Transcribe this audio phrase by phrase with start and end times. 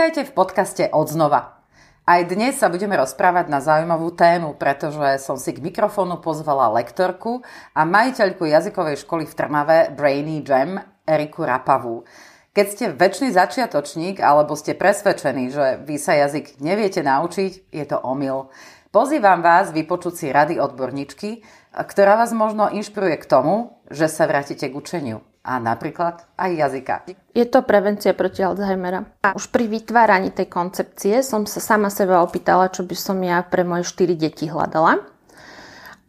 [0.00, 1.60] Vítajte v podcaste Odznova.
[2.08, 7.44] Aj dnes sa budeme rozprávať na zaujímavú tému, pretože som si k mikrofónu pozvala lektorku
[7.76, 12.08] a majiteľku jazykovej školy v Trnave Brainy Jam Eriku Rapavú.
[12.56, 18.00] Keď ste väčší začiatočník alebo ste presvedčení, že vy sa jazyk neviete naučiť, je to
[18.00, 18.48] omyl.
[18.96, 21.44] Pozývam vás vypočuť si rady odborníčky,
[21.76, 26.94] ktorá vás možno inšpiruje k tomu, že sa vrátite k učeniu a napríklad aj jazyka.
[27.32, 29.08] Je to prevencia proti Alzheimera.
[29.24, 33.40] A už pri vytváraní tej koncepcie som sa sama seba opýtala, čo by som ja
[33.40, 35.00] pre moje štyri deti hľadala.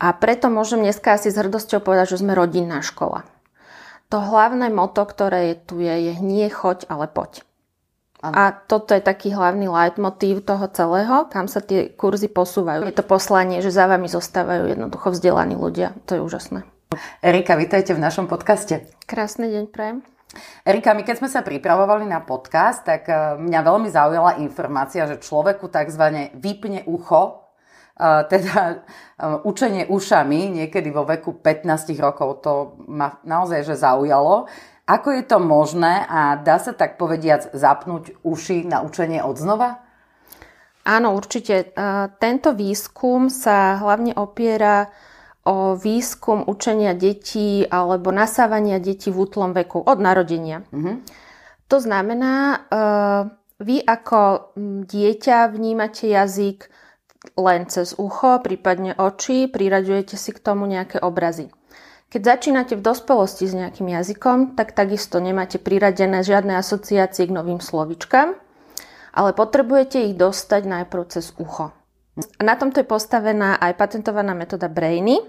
[0.02, 3.24] A preto môžem dneska asi s hrdosťou povedať, že sme rodinná škola.
[4.12, 7.48] To hlavné moto, ktoré je tu je, je nie choď, ale poď.
[8.22, 8.34] Ano.
[8.38, 12.86] A toto je taký hlavný leitmotív toho celého, kam sa tie kurzy posúvajú.
[12.86, 15.96] Je to poslanie, že za vami zostávajú jednoducho vzdelaní ľudia.
[16.06, 16.62] To je úžasné.
[17.24, 18.84] Erika, vítajte v našom podcaste.
[19.08, 20.04] Krásny deň prajem.
[20.68, 25.24] Erika, my keď sme sa pripravovali na podcast, tak eh, mňa veľmi zaujala informácia, že
[25.24, 26.04] človeku tzv.
[26.36, 27.48] vypne ucho,
[27.96, 32.44] eh, teda eh, učenie ušami niekedy vo veku 15 rokov.
[32.44, 34.52] To ma naozaj že zaujalo.
[34.84, 39.80] Ako je to možné a dá sa tak povediac zapnúť uši na učenie od znova?
[40.84, 41.72] Áno, určite.
[42.20, 44.92] Tento výskum sa hlavne opiera
[45.42, 50.62] o výskum učenia detí alebo nasávania detí v útlom veku od narodenia.
[50.70, 50.96] Mm-hmm.
[51.72, 52.36] To znamená,
[52.68, 53.22] uh,
[53.62, 54.54] vy ako
[54.86, 56.70] dieťa vnímate jazyk
[57.38, 61.54] len cez ucho, prípadne oči, priraďujete si k tomu nejaké obrazy.
[62.12, 67.64] Keď začínate v dospelosti s nejakým jazykom, tak takisto nemáte priradené žiadne asociácie k novým
[67.64, 68.36] slovičkám,
[69.16, 71.72] ale potrebujete ich dostať najprv cez ucho.
[72.44, 75.24] Na tomto je postavená aj patentovaná metóda Brainy,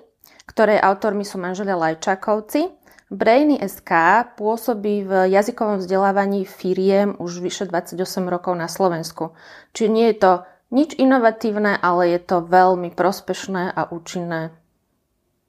[0.50, 2.74] ktorej autormi sú manželia Lajčákovci.
[3.12, 3.92] Brainy SK
[4.40, 9.36] pôsobí v jazykovom vzdelávaní firiem už vyše 28 rokov na Slovensku.
[9.76, 10.32] Čiže nie je to
[10.72, 14.56] nič inovatívne, ale je to veľmi prospešné a účinné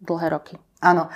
[0.03, 0.59] dlhé roky.
[0.83, 1.07] Áno.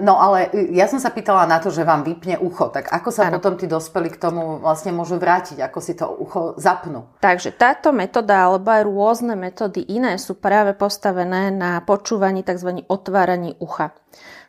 [0.00, 2.70] No ale ja som sa pýtala na to, že vám vypne ucho.
[2.70, 3.36] Tak ako sa ano.
[3.36, 5.60] potom tí dospelí k tomu vlastne môžu vrátiť?
[5.60, 7.10] Ako si to ucho zapnú?
[7.18, 12.86] Takže táto metóda alebo aj rôzne metódy iné sú práve postavené na počúvaní tzv.
[12.86, 13.92] otváraní ucha.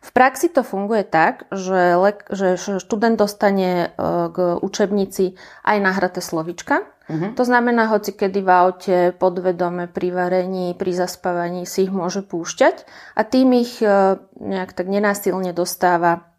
[0.05, 3.97] V praxi to funguje tak, že, lek, že študent dostane e,
[4.29, 5.33] k učebnici
[5.65, 6.85] aj nahraté slovička.
[7.09, 7.33] Uh-huh.
[7.33, 12.85] To znamená, hoci kedy v aute, podvedome, pri varení, pri zaspávaní si ich môže púšťať
[13.17, 16.29] a tým ich e, nejak tak nenásilne dostáva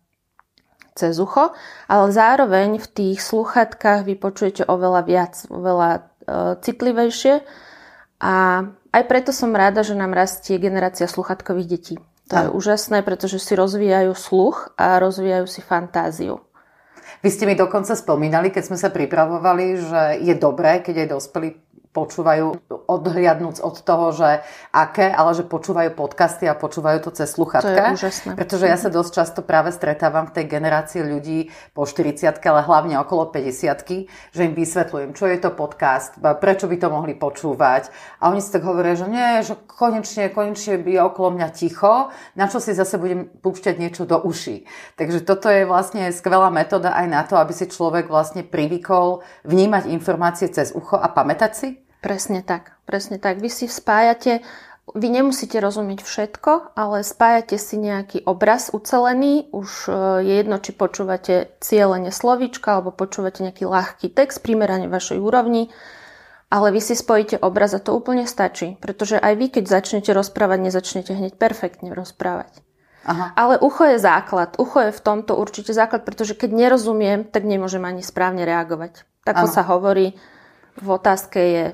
[0.94, 1.50] cez ucho,
[1.90, 6.00] ale zároveň v tých sluchatkách vy počujete oveľa viac, oveľa e,
[6.62, 7.42] citlivejšie
[8.22, 11.96] a aj preto som rada, že nám rastie generácia sluchatkových detí.
[12.26, 16.42] To je úžasné, pretože si rozvíjajú sluch a rozvíjajú si fantáziu.
[17.22, 21.48] Vy ste mi dokonca spomínali, keď sme sa pripravovali, že je dobré, keď aj dospelí
[21.96, 27.72] počúvajú, odhliadnúc od toho, že aké, ale že počúvajú podcasty a počúvajú to cez sluchatka.
[27.72, 28.30] To je úžasné.
[28.36, 33.00] Pretože ja sa dosť často práve stretávam v tej generácii ľudí po 40 ale hlavne
[33.00, 37.88] okolo 50 že im vysvetľujem, čo je to podcast, prečo by to mohli počúvať.
[38.20, 42.46] A oni si tak hovoria, že nie, že konečne, konečne je okolo mňa ticho, na
[42.50, 44.68] čo si zase budem púšťať niečo do uší.
[44.98, 49.88] Takže toto je vlastne skvelá metóda aj na to, aby si človek vlastne privykol vnímať
[49.88, 51.85] informácie cez ucho a pamätať si.
[52.04, 53.40] Presne tak, presne tak.
[53.40, 54.44] Vy si spájate,
[54.94, 59.50] vy nemusíte rozumieť všetko, ale spájate si nejaký obraz ucelený.
[59.50, 59.92] Už e,
[60.22, 65.74] je jedno, či počúvate cieľene slovíčka alebo počúvate nejaký ľahký text, primerane vašej úrovni.
[66.46, 70.70] Ale vy si spojíte obraz a to úplne stačí, pretože aj vy, keď začnete rozprávať,
[70.70, 72.62] nezačnete hneď perfektne rozprávať.
[73.06, 73.34] Aha.
[73.34, 74.54] Ale ucho je základ.
[74.54, 79.02] Ucho je v tomto určite základ, pretože keď nerozumiem, tak nemôžem ani správne reagovať.
[79.26, 80.14] Tak sa hovorí,
[80.78, 81.64] v otázke je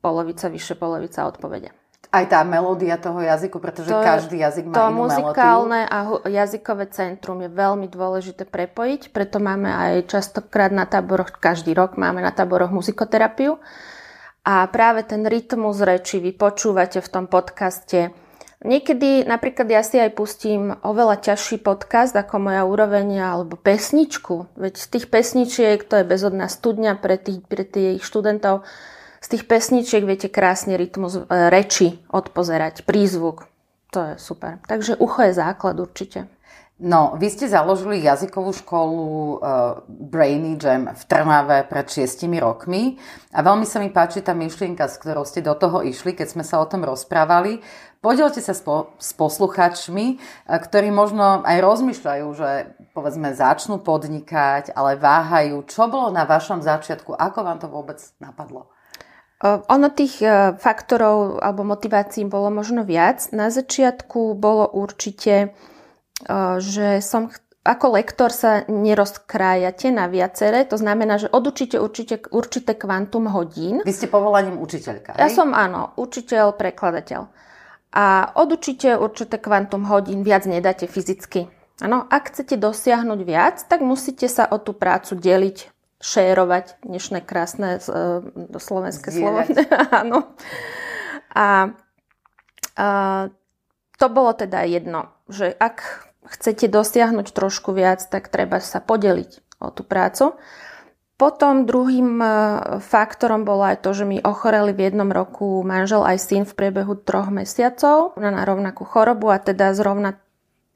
[0.00, 1.70] polovica, vyššie polovica odpovede.
[2.14, 6.22] Aj tá melódia toho jazyku, pretože to, každý jazyk má to inú muzikálne melódiu.
[6.22, 11.98] a jazykové centrum je veľmi dôležité prepojiť, preto máme aj častokrát na táboroch, každý rok
[11.98, 13.58] máme na táboroch muzikoterapiu.
[14.46, 18.14] A práve ten rytmus reči vy počúvate v tom podcaste.
[18.62, 24.54] Niekedy napríklad ja si aj pustím oveľa ťažší podcast ako moja úroveň alebo pesničku.
[24.56, 28.64] Veď z tých pesničiek to je bezodná studňa pre tých, pre tých študentov
[29.26, 33.50] z tých pesničiek viete krásne rytmus e, reči odpozerať, prízvuk.
[33.90, 34.62] To je super.
[34.70, 36.30] Takže ucho je základ určite.
[36.76, 43.00] No, vy ste založili jazykovú školu uh, Brainy Jam v Trnave pred šiestimi rokmi
[43.32, 46.44] a veľmi sa mi páči tá myšlienka, s ktorou ste do toho išli, keď sme
[46.44, 47.64] sa o tom rozprávali.
[48.04, 52.50] Podielte sa spo, s posluchačmi, uh, ktorí možno aj rozmýšľajú, že
[52.92, 55.64] povedzme začnú podnikať, ale váhajú.
[55.64, 57.16] Čo bolo na vašom začiatku?
[57.16, 58.75] Ako vám to vôbec napadlo?
[59.44, 60.24] Ono tých
[60.60, 63.28] faktorov alebo motivácií bolo možno viac.
[63.36, 65.52] Na začiatku bolo určite
[66.58, 67.28] že som
[67.66, 73.82] ako lektor sa nerozkrájate na viacere, to znamená, že odučíte určite, určité kvantum hodín.
[73.82, 77.26] Vy ste povolaním učiteľka, Ja som áno, učiteľ, prekladateľ.
[77.90, 81.50] A odučíte určité kvantum hodín, viac nedáte fyzicky.
[81.82, 87.80] Ano, ak chcete dosiahnuť viac, tak musíte sa o tú prácu deliť, šérovať, dnešné krásne
[87.80, 88.20] uh,
[88.56, 89.42] slovenské slovo.
[90.00, 90.36] áno.
[91.32, 91.72] A,
[92.76, 92.86] a
[93.96, 99.72] to bolo teda jedno, že ak chcete dosiahnuť trošku viac, tak treba sa podeliť o
[99.72, 100.36] tú prácu.
[101.16, 102.28] Potom druhým e,
[102.84, 106.92] faktorom bolo aj to, že mi ochoreli v jednom roku manžel aj syn v priebehu
[106.92, 110.20] troch mesiacov na rovnakú chorobu a teda zrovna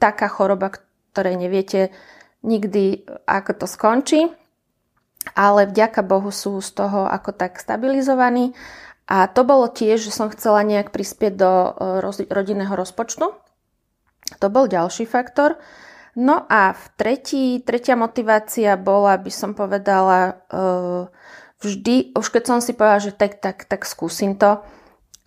[0.00, 0.73] taká choroba,
[1.12, 1.93] ktorej neviete
[2.40, 4.20] nikdy, ako to skončí.
[5.37, 8.56] Ale vďaka Bohu sú z toho ako tak stabilizovaní.
[9.11, 11.70] A to bolo tiež, že som chcela nejak prispieť do e,
[12.31, 13.34] rodinného rozpočtu
[14.38, 15.58] to bol ďalší faktor.
[16.14, 21.06] No a v tretí, tretia motivácia bola, by som povedala, uh,
[21.62, 24.58] vždy, už keď som si povedala, že tak, tak, tak skúsim to,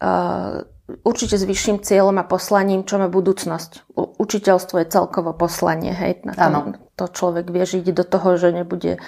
[0.04, 0.68] uh,
[1.08, 3.96] určite s vyšším cieľom a poslaním, čo má budúcnosť.
[3.96, 9.00] Učiteľstvo je celkovo poslanie, hej, na tom, to človek vie žiť do toho, že nebude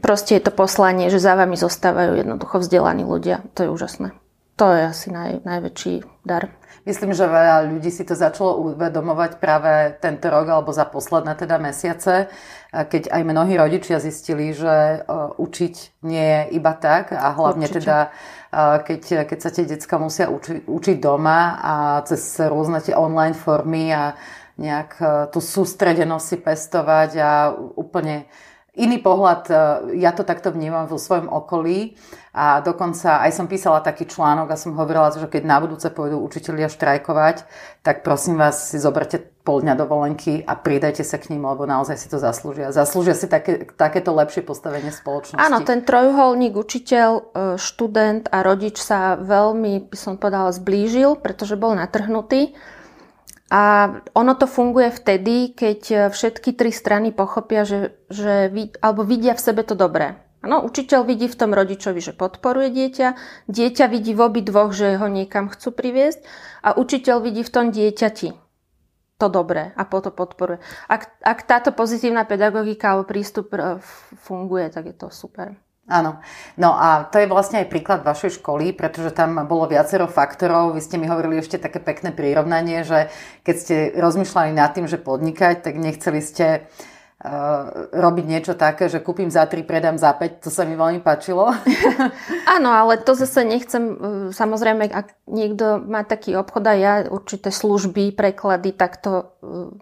[0.00, 3.42] proste je to poslanie, že za vami zostávajú jednoducho vzdelaní ľudia.
[3.56, 4.08] To je úžasné.
[4.56, 6.48] To je asi naj, najväčší dar.
[6.86, 11.58] Myslím, že veľa ľudí si to začalo uvedomovať práve tento rok alebo za posledné teda
[11.58, 12.30] mesiace,
[12.70, 17.82] keď aj mnohí rodičia zistili, že uh, učiť nie je iba tak a hlavne Určite.
[17.82, 21.74] teda uh, keď, keď sa tie decka musia uči, učiť doma a
[22.06, 24.14] cez rôzne tie online formy a
[24.54, 28.30] nejak uh, tú sústredenosť si pestovať a úplne
[28.76, 29.54] iný pohľad, e,
[29.98, 31.96] ja to takto vnímam vo svojom okolí
[32.36, 36.20] a dokonca aj som písala taký článok a som hovorila, že keď na budúce pôjdu
[36.20, 37.48] učitelia štrajkovať,
[37.80, 41.96] tak prosím vás si zoberte pol dňa dovolenky a pridajte sa k ním, lebo naozaj
[41.96, 42.74] si to zaslúžia.
[42.74, 45.40] Zaslúžia si také, takéto lepšie postavenie spoločnosti.
[45.40, 47.22] Áno, ten trojuholník učiteľ, e,
[47.56, 52.52] študent a rodič sa veľmi, by som povedala, zblížil, pretože bol natrhnutý
[53.46, 58.50] a ono to funguje vtedy, keď e, všetky tri strany pochopia, že, že
[58.82, 60.18] alebo vidia v sebe to dobré.
[60.42, 63.08] Ano, učiteľ vidí v tom rodičovi, že podporuje dieťa,
[63.50, 66.22] dieťa vidí v obi dvoch, že ho niekam chcú priviesť
[66.62, 68.46] a učiteľ vidí v tom dieťati
[69.16, 70.60] to dobré a potom podporuje.
[70.92, 73.80] Ak, ak táto pozitívna pedagogika alebo prístup e,
[74.20, 75.56] funguje, tak je to super.
[75.86, 76.18] Áno.
[76.58, 80.74] No a to je vlastne aj príklad vašej školy, pretože tam bolo viacero faktorov.
[80.74, 83.06] Vy ste mi hovorili ešte také pekné prirovnanie, že
[83.46, 86.66] keď ste rozmýšľali nad tým, že podnikať, tak nechceli ste
[87.22, 90.42] uh, robiť niečo také, že kúpim za 3, predám za 5.
[90.42, 91.54] To sa mi veľmi páčilo.
[92.58, 93.94] Áno, ale to zase nechcem, e,
[94.34, 99.24] samozrejme, ak niekto má taký obchod a ja určité služby, preklady, tak to e,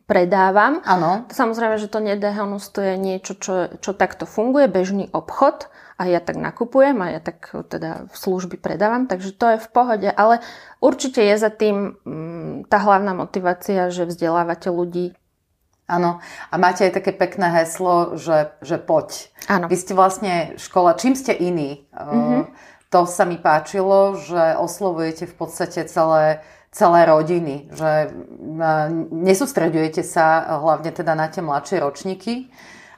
[0.05, 0.85] predávam.
[0.85, 1.25] Áno.
[1.33, 6.99] Samozrejme, že to nedehonustuje niečo, čo, čo takto funguje, bežný obchod a ja tak nakupujem
[7.03, 10.43] a ja tak teda v služby predávam, takže to je v pohode, ale
[10.83, 15.15] určite je za tým mm, tá hlavná motivácia, že vzdelávate ľudí.
[15.85, 16.19] Áno,
[16.49, 19.29] a máte aj také pekné heslo, že, že poď.
[19.53, 19.69] Áno.
[19.69, 21.85] Vy ste vlastne škola, čím ste iní?
[21.93, 22.43] Mm-hmm.
[22.89, 26.41] To sa mi páčilo, že oslovujete v podstate celé
[26.75, 28.11] celé rodiny, že
[29.15, 32.51] nesústredujete sa hlavne teda na tie mladšie ročníky,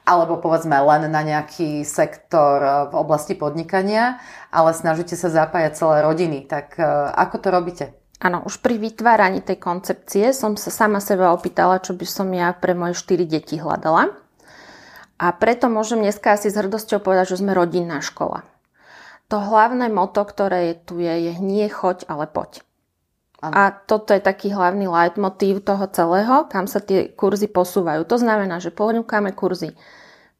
[0.07, 5.97] alebo povedzme len na nejaký sektor eh, v oblasti podnikania, ale snažíte sa zapájať celé
[6.07, 6.47] rodiny.
[6.47, 7.85] Tak eh, ako to robíte?
[8.17, 12.49] Áno, už pri vytváraní tej koncepcie som sa sama seba opýtala, čo by som ja
[12.55, 14.09] pre moje štyri deti hľadala.
[15.21, 18.45] A preto môžem dneska asi s hrdosťou povedať, že sme rodinná škola.
[19.29, 22.65] To hlavné moto, ktoré je tu je, je nie choď, ale poď.
[23.37, 28.01] A toto je taký hlavný leitmotív toho celého, kam sa tie kurzy posúvajú.
[28.09, 29.77] To znamená, že ponúkame kurzy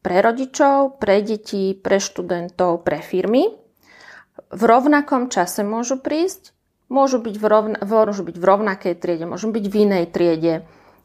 [0.01, 3.53] pre rodičov, pre deti, pre študentov, pre firmy.
[4.49, 6.57] V rovnakom čase môžu prísť,
[6.89, 10.53] môžu byť v, rovna, môžu byť v rovnakej triede, môžu byť v inej triede,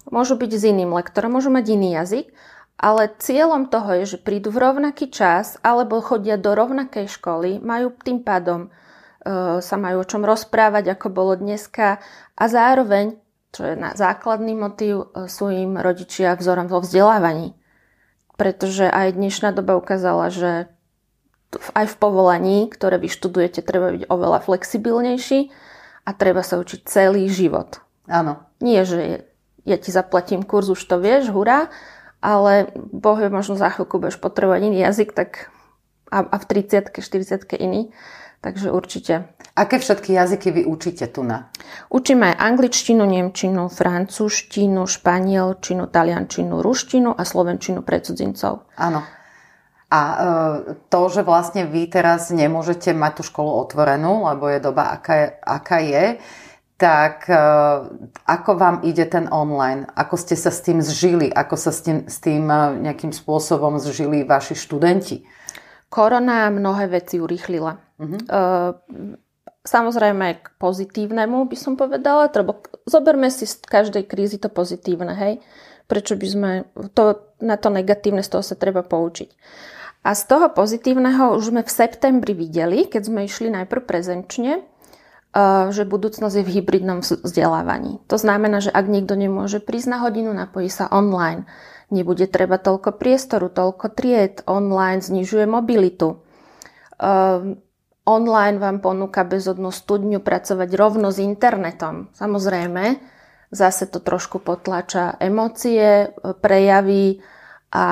[0.09, 2.33] môžu byť s iným lektorom, môžu mať iný jazyk,
[2.81, 7.93] ale cieľom toho je, že prídu v rovnaký čas alebo chodia do rovnakej školy, majú
[8.01, 8.73] tým pádom
[9.62, 12.02] sa majú o čom rozprávať, ako bolo dneska
[12.35, 17.52] a zároveň čo je na základný motív, e, sú im rodičia vzorom vo vzdelávaní.
[18.41, 20.73] Pretože aj dnešná doba ukázala, že
[21.76, 25.52] aj v povolaní, ktoré vy študujete, treba byť oveľa flexibilnejší
[26.09, 27.85] a treba sa učiť celý život.
[28.09, 28.41] Áno.
[28.64, 29.29] Nie, že
[29.69, 31.69] ja ti zaplatím kurz, už to vieš, hurá,
[32.25, 35.52] ale Boh je možno za chvíľku budeš potrebovať iný jazyk, tak
[36.09, 37.93] a, a v 30 40 iný.
[38.43, 39.31] Takže určite.
[39.55, 41.47] Aké všetky jazyky vy učíte tu na?
[41.87, 48.67] Učíme aj angličtinu, nemčinu, francúzštinu, španielčinu, taliančinu, ruštinu a slovenčinu pre cudzincov.
[48.75, 49.07] Áno.
[49.93, 50.17] A e,
[50.91, 55.29] to, že vlastne vy teraz nemôžete mať tú školu otvorenú, lebo je doba, aká je,
[55.39, 56.05] aká je
[56.83, 57.39] tak e,
[58.27, 59.87] ako vám ide ten online?
[59.95, 61.31] Ako ste sa s tým zžili?
[61.31, 65.23] Ako sa s tým, s tým e, nejakým spôsobom zžili vaši študenti?
[65.93, 67.77] Korona mnohé veci urýchlila.
[68.01, 68.21] Uh-huh.
[69.63, 75.45] Samozrejme k pozitívnemu by som povedala, lebo zoberme si z každej krízy to pozitívne, hej.
[75.85, 76.51] Prečo by sme,
[76.97, 79.31] to, na to negatívne z toho sa treba poučiť.
[80.03, 84.65] A z toho pozitívneho už sme v septembri videli, keď sme išli najprv prezenčne,
[85.71, 88.03] že budúcnosť je v hybridnom vzdelávaní.
[88.11, 91.47] To znamená, že ak niekto nemôže prísť na hodinu, napojí sa online.
[91.93, 94.41] Nebude treba toľko priestoru, toľko tried.
[94.49, 96.25] Online znižuje mobilitu.
[96.97, 97.61] Um,
[98.09, 102.09] online vám ponúka bezodnú studňu pracovať rovno s internetom.
[102.17, 102.97] Samozrejme,
[103.53, 107.21] zase to trošku potlača emócie, prejavy
[107.71, 107.87] a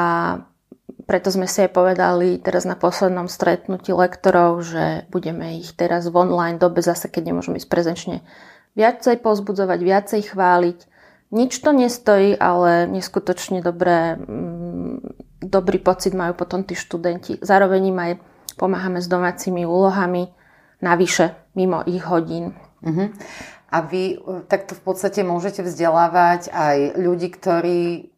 [1.04, 6.16] preto sme si aj povedali teraz na poslednom stretnutí lektorov, že budeme ich teraz v
[6.16, 8.16] online dobe, zase keď nemôžeme ísť prezenčne,
[8.78, 10.78] viacej pozbudzovať, viacej chváliť,
[11.30, 17.38] nič to nestojí, ale neskutočne dobré, mm, dobrý pocit majú potom tí študenti.
[17.40, 18.12] Zároveň im aj
[18.58, 20.28] pomáhame s domácimi úlohami
[20.82, 22.52] navyše, mimo ich hodín.
[22.82, 23.08] Uh-huh.
[23.70, 28.09] A vy e, takto v podstate môžete vzdelávať aj ľudí, ktorí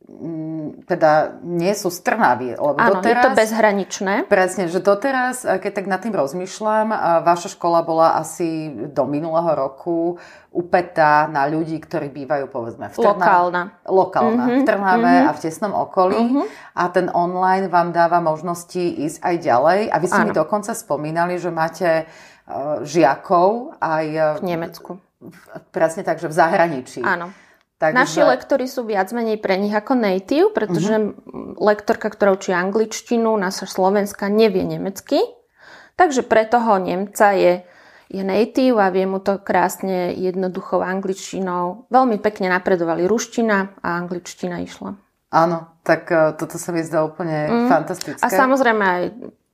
[0.84, 2.54] teda nie sú z Trnavy.
[2.54, 4.14] Lebo Áno, doteraz, je to bezhraničné.
[4.28, 6.92] Presne, že doteraz, keď tak nad tým rozmýšľam,
[7.24, 10.20] vaša škola bola asi do minulého roku
[10.52, 13.24] upetá na ľudí, ktorí bývajú povedzme v Trnave.
[13.24, 13.62] Lokálna.
[13.88, 14.44] Lokálna.
[14.44, 15.28] Mm-hmm, v Trnave mm-hmm.
[15.28, 16.20] a v tesnom okolí.
[16.20, 16.46] Mm-hmm.
[16.76, 19.80] A ten online vám dáva možnosti ísť aj ďalej.
[19.88, 20.28] A vy ste Áno.
[20.28, 24.06] mi dokonca spomínali, že máte uh, žiakov aj...
[24.38, 25.00] V Nemecku.
[25.72, 27.00] Presne tak, že v zahraničí.
[27.00, 27.32] Áno.
[27.82, 27.98] Takže...
[27.98, 31.58] Naši lektori sú viac menej pre nich ako native, pretože uh-huh.
[31.58, 35.18] lektorka, ktorá učí angličtinu, naša Slovenska nevie nemecky.
[35.98, 37.66] Takže pre toho Nemca je,
[38.06, 41.90] je native a vie mu to krásne jednoduchou angličtinou.
[41.90, 44.94] Veľmi pekne napredovali ruština a angličtina išla.
[45.34, 47.66] Áno, tak uh, toto sa mi zdá úplne mm.
[47.66, 48.22] fantastické.
[48.22, 49.02] A samozrejme aj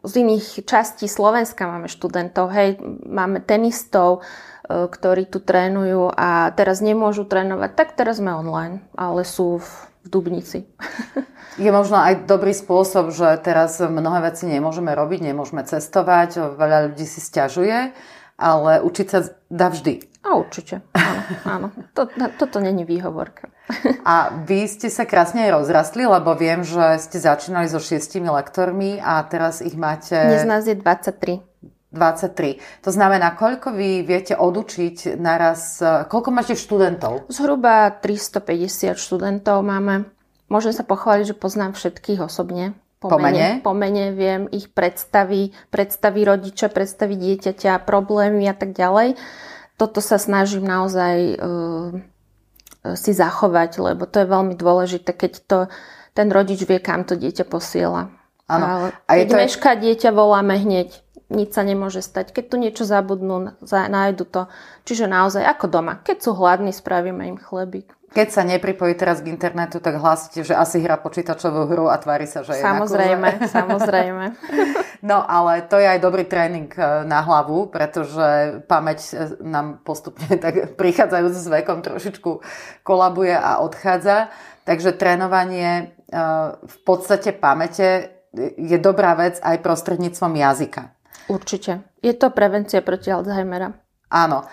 [0.07, 4.23] z iných častí Slovenska máme študentov, hej, máme tenistov,
[4.69, 9.69] E, ktorí tu trénujú a teraz nemôžu trénovať, tak teraz sme online, ale sú v,
[10.05, 10.69] v Dubnici.
[11.57, 17.03] Je možno aj dobrý spôsob, že teraz mnohé veci nemôžeme robiť, nemôžeme cestovať, veľa ľudí
[17.03, 17.97] si stiažuje,
[18.39, 20.23] ale učiť sa dá vždy.
[20.23, 21.21] A určite, áno.
[21.49, 21.69] áno.
[21.99, 22.07] To,
[22.39, 23.51] toto není výhovorka.
[24.05, 28.97] A vy ste sa krásne aj rozrastli, lebo viem, že ste začínali so šiestimi lektormi
[28.99, 30.17] a teraz ich máte...
[30.17, 31.45] Dnes nás je 23.
[31.93, 32.85] 23.
[32.85, 35.81] To znamená, koľko vy viete odučiť naraz,
[36.13, 37.29] koľko máte študentov?
[37.33, 40.05] Zhruba 350 študentov máme.
[40.53, 42.77] Môžem sa pochváliť, že poznám všetkých osobne.
[42.99, 43.63] Po, po mene?
[43.63, 49.15] Po mene viem ich predstaví, predstaví rodiča, predstaví dieťaťa, problémy a tak ďalej.
[49.79, 51.95] Toto sa snažím naozaj uh,
[52.95, 55.59] si zachovať, lebo to je veľmi dôležité, keď to
[56.15, 58.11] ten rodič vie, kam to dieťa posiela.
[58.49, 58.91] Áno.
[59.07, 59.81] A keď to mešká je...
[59.87, 60.89] dieťa, voláme hneď
[61.29, 62.33] nič sa nemôže stať.
[62.33, 64.43] Keď tu niečo zabudnú, nájdu to.
[64.89, 66.01] Čiže naozaj ako doma.
[66.01, 67.99] Keď sú hladní, spravíme im chlebík.
[68.09, 72.25] Keď sa nepripojí teraz k internetu, tak hlásite, že asi hra počítačovú hru a tvári
[72.25, 74.25] sa, že je Samozrejme, na samozrejme.
[75.05, 80.25] No, ale to je aj dobrý tréning e, na hlavu, pretože pamäť e, nám postupne
[80.45, 82.31] tak prichádzajúc s vekom trošičku
[82.81, 84.33] kolabuje a odchádza.
[84.65, 85.85] Takže trénovanie e,
[86.65, 88.09] v podstate pamäte
[88.57, 90.97] je dobrá vec aj prostredníctvom jazyka.
[91.29, 91.85] Určite.
[92.01, 93.77] Je to prevencia proti Alzheimera.
[94.09, 94.49] Áno.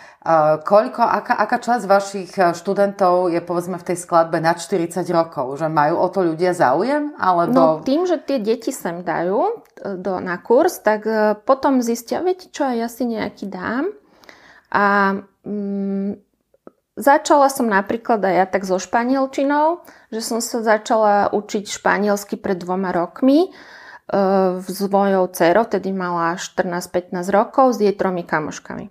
[0.67, 5.55] Koľko, aká, aká časť vašich e, študentov je povedzme v tej skladbe na 40 rokov?
[5.55, 7.15] Že majú o to ľudia záujem?
[7.15, 7.55] Alebo...
[7.55, 9.53] No tým, že tie deti sem dajú e,
[9.95, 13.95] do, na kurz, tak e, potom zistia, viete čo, ja si nejaký dám.
[14.75, 15.15] A
[15.47, 16.19] mm,
[16.99, 22.59] začala som napríklad aj ja tak so španielčinou, že som sa začala učiť španielsky pred
[22.59, 23.55] dvoma rokmi
[24.61, 28.89] s mojou dcerou, tedy mala 14-15 rokov, s jej tromi kamoškami.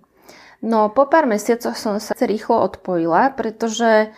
[0.65, 4.11] No po pár mesiacoch som sa rýchlo odpojila, pretože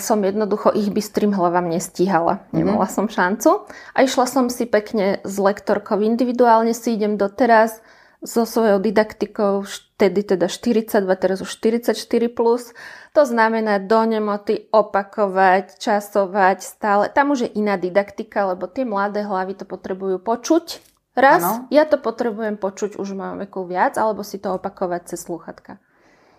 [0.00, 2.40] som jednoducho ich bystrým hlavám nestíhala.
[2.48, 2.56] Mhm.
[2.56, 2.96] Nemala mm-hmm.
[2.96, 3.50] som šancu.
[3.92, 6.00] A išla som si pekne s lektorkou.
[6.00, 7.84] Individuálne si idem doteraz
[8.20, 12.28] so svojou didaktikou, vtedy teda 42, teraz už 44+.
[12.32, 12.72] Plus.
[13.10, 17.04] To znamená do nemoty opakovať, časovať stále.
[17.10, 20.78] Tam už je iná didaktika, lebo tie mladé hlavy to potrebujú počuť.
[21.18, 21.66] Raz, ano.
[21.74, 25.82] ja to potrebujem počuť už v mojom veku viac, alebo si to opakovať cez slúchatka.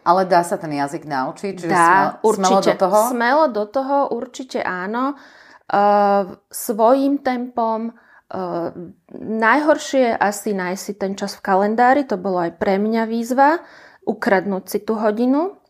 [0.02, 1.54] Ale dá sa ten jazyk naučiť?
[1.60, 2.48] Čiže dá, smelo, určite.
[2.48, 3.00] Smelo do toho?
[3.12, 5.20] Smelo do toho, určite áno.
[5.68, 7.94] Uh, svojím tempom.
[8.32, 8.72] Uh,
[9.20, 13.60] najhoršie asi nájsť si ten čas v kalendári, to bolo aj pre mňa výzva,
[14.08, 15.61] ukradnúť si tú hodinu.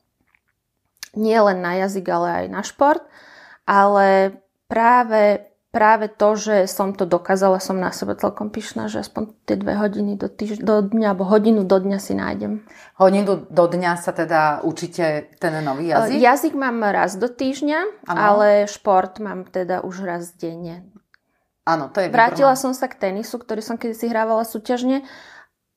[1.17, 3.03] Nie len na jazyk, ale aj na šport.
[3.67, 9.31] Ale práve práve to, že som to dokázala, som na sebe celkom pyšná, že aspoň
[9.47, 12.67] tie dve hodiny do, týž- do dňa, alebo hodinu do dňa si nájdem.
[12.99, 16.19] Hodinu do dňa sa teda učíte ten nový jazyk?
[16.19, 17.79] Jazyk mám raz do týždňa,
[18.11, 18.19] ano.
[18.19, 20.91] ale šport mám teda už raz denne.
[21.63, 22.63] Áno, to je Vrátila výborné.
[22.67, 25.07] som sa k tenisu, ktorý som kedy si hrávala súťažne,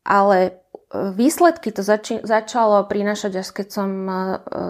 [0.03, 0.64] ale
[0.95, 4.15] výsledky to zači- začalo prinášať, až keď som e,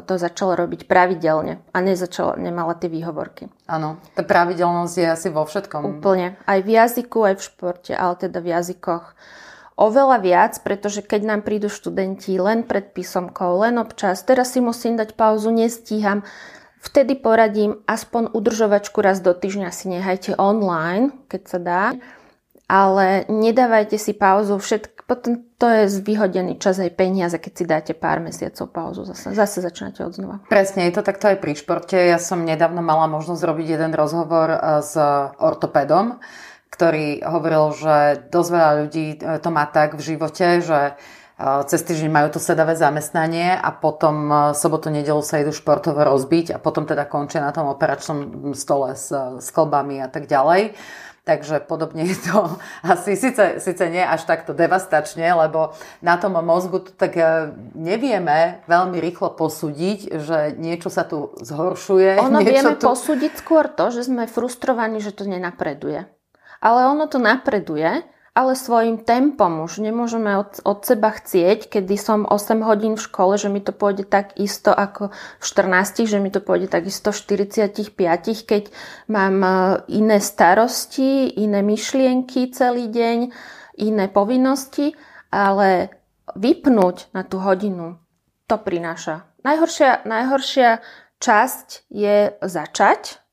[0.09, 3.53] to začala robiť pravidelne a nezačala, nemala tie výhovorky.
[3.69, 6.01] Áno, tá pravidelnosť je asi vo všetkom.
[6.01, 6.41] Úplne.
[6.49, 9.05] Aj v jazyku, aj v športe, ale teda v jazykoch.
[9.75, 14.95] Oveľa viac, pretože keď nám prídu študenti len pred písomkou, len občas, teraz si musím
[14.95, 16.23] dať pauzu, nestíham,
[16.79, 21.85] vtedy poradím aspoň udržovačku raz do týždňa si nehajte online, keď sa dá
[22.65, 27.93] ale nedávajte si pauzu, všetk, potom to je vyhodený čas aj peniaze, keď si dáte
[27.93, 30.41] pár mesiacov pauzu, zase, zase začínate od znova.
[30.49, 31.97] Presne, je to takto aj pri športe.
[31.97, 34.97] Ja som nedávno mala možnosť robiť jeden rozhovor eh, s
[35.37, 36.25] ortopedom,
[36.73, 37.97] ktorý hovoril, že
[38.33, 42.41] dosť veľa ľudí eh, to má tak v živote, že eh, cez týždeň majú to
[42.41, 47.53] sedavé zamestnanie a potom sobotu, nedelu sa idú športovo rozbiť a potom teda končia na
[47.53, 50.73] tom operačnom stole s, s klbami a tak ďalej.
[51.25, 52.61] Takže podobne je to
[52.93, 55.73] asi síce, síce nie až takto devastačne, lebo
[56.05, 62.21] na tom mozgu to tak e, nevieme veľmi rýchlo posúdiť, že niečo sa tu zhoršuje.
[62.21, 62.85] Ono vieme tu...
[62.85, 66.05] posúdiť skôr to, že sme frustrovaní, že to nenapreduje.
[66.61, 72.27] Ale ono to napreduje ale svojim tempom už nemôžeme od, od seba chcieť, kedy som
[72.27, 76.35] 8 hodín v škole, že mi to pôjde tak isto ako v 14, že mi
[76.35, 77.95] to pôjde tak isto v 45,
[78.43, 78.75] keď
[79.07, 79.51] mám e,
[79.95, 83.31] iné starosti, iné myšlienky celý deň,
[83.79, 84.99] iné povinnosti,
[85.31, 85.95] ale
[86.35, 88.03] vypnúť na tú hodinu,
[88.51, 89.31] to prináša.
[89.47, 90.83] Najhoršia, najhoršia
[91.23, 93.25] časť je začať,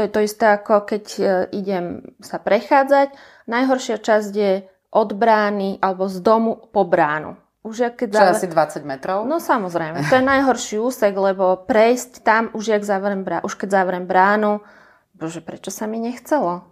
[0.00, 1.22] to je to isté ako keď e,
[1.60, 3.12] idem sa prechádzať.
[3.50, 4.52] Najhoršia časť je
[4.94, 7.34] od brány alebo z domu po bránu.
[7.60, 8.36] Už keď Čo zavr...
[8.40, 9.18] asi 20 metrov?
[9.28, 13.68] No samozrejme, to je najhorší úsek, lebo prejsť tam už jak zavrem bránu, už keď
[13.84, 14.64] zavrem bránu,
[15.12, 16.64] bože, prečo sa mi nechcelo?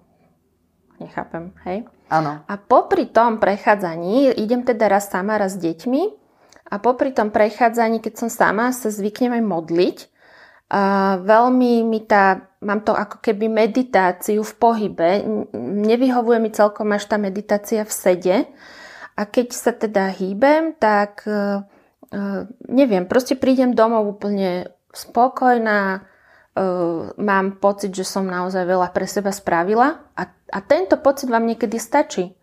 [0.96, 1.84] Nechápem, hej?
[2.08, 2.40] Áno.
[2.40, 6.02] A popri tom prechádzaní, idem teda raz sama, raz s deťmi,
[6.68, 9.98] a popri tom prechádzaní, keď som sama, sa zvyknem aj modliť,
[11.24, 15.10] veľmi mi tá, mám to ako keby meditáciu v pohybe.
[15.56, 18.36] Nevyhovuje mi celkom až tá meditácia v sede.
[19.18, 21.66] A keď sa teda hýbem, tak uh,
[22.70, 26.06] neviem, proste prídem domov úplne spokojná,
[26.54, 31.50] uh, mám pocit, že som naozaj veľa pre seba spravila a, a tento pocit vám
[31.50, 32.37] niekedy stačí.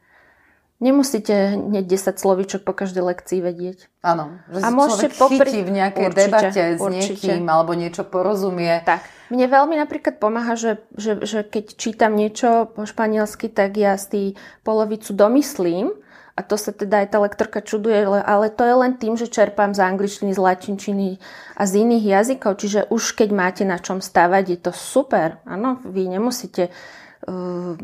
[0.84, 3.88] Nemusíte hneď 10 slovíčok po každej lekcii vedieť.
[4.04, 5.64] Áno, že a môžete popri...
[5.64, 7.32] v nejakej určite, debate s určite.
[7.32, 8.84] niekým alebo niečo porozumie.
[8.84, 9.08] Tak.
[9.32, 14.36] Mne veľmi napríklad pomáha, že, že, že keď čítam niečo po španielsky, tak ja si
[14.68, 15.96] polovicu domyslím
[16.36, 19.72] a to sa teda aj tá lektorka čuduje, ale to je len tým, že čerpám
[19.72, 21.10] z angličtiny, z latinčiny
[21.56, 25.40] a z iných jazykov, čiže už keď máte na čom stavať, je to super.
[25.48, 27.80] Áno, vy nemusíte uh,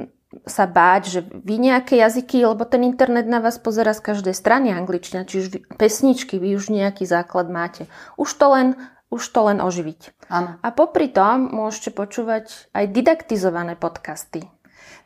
[0.48, 4.72] sa báť, že vy nejaké jazyky, lebo ten internet na vás pozera z každej strany
[4.72, 7.92] angličtina, či už pesničky, vy už nejaký základ máte.
[8.16, 8.68] Už to len,
[9.12, 10.32] už to len oživiť.
[10.32, 10.56] Ano.
[10.64, 14.48] A popri tom môžete počúvať aj didaktizované podcasty.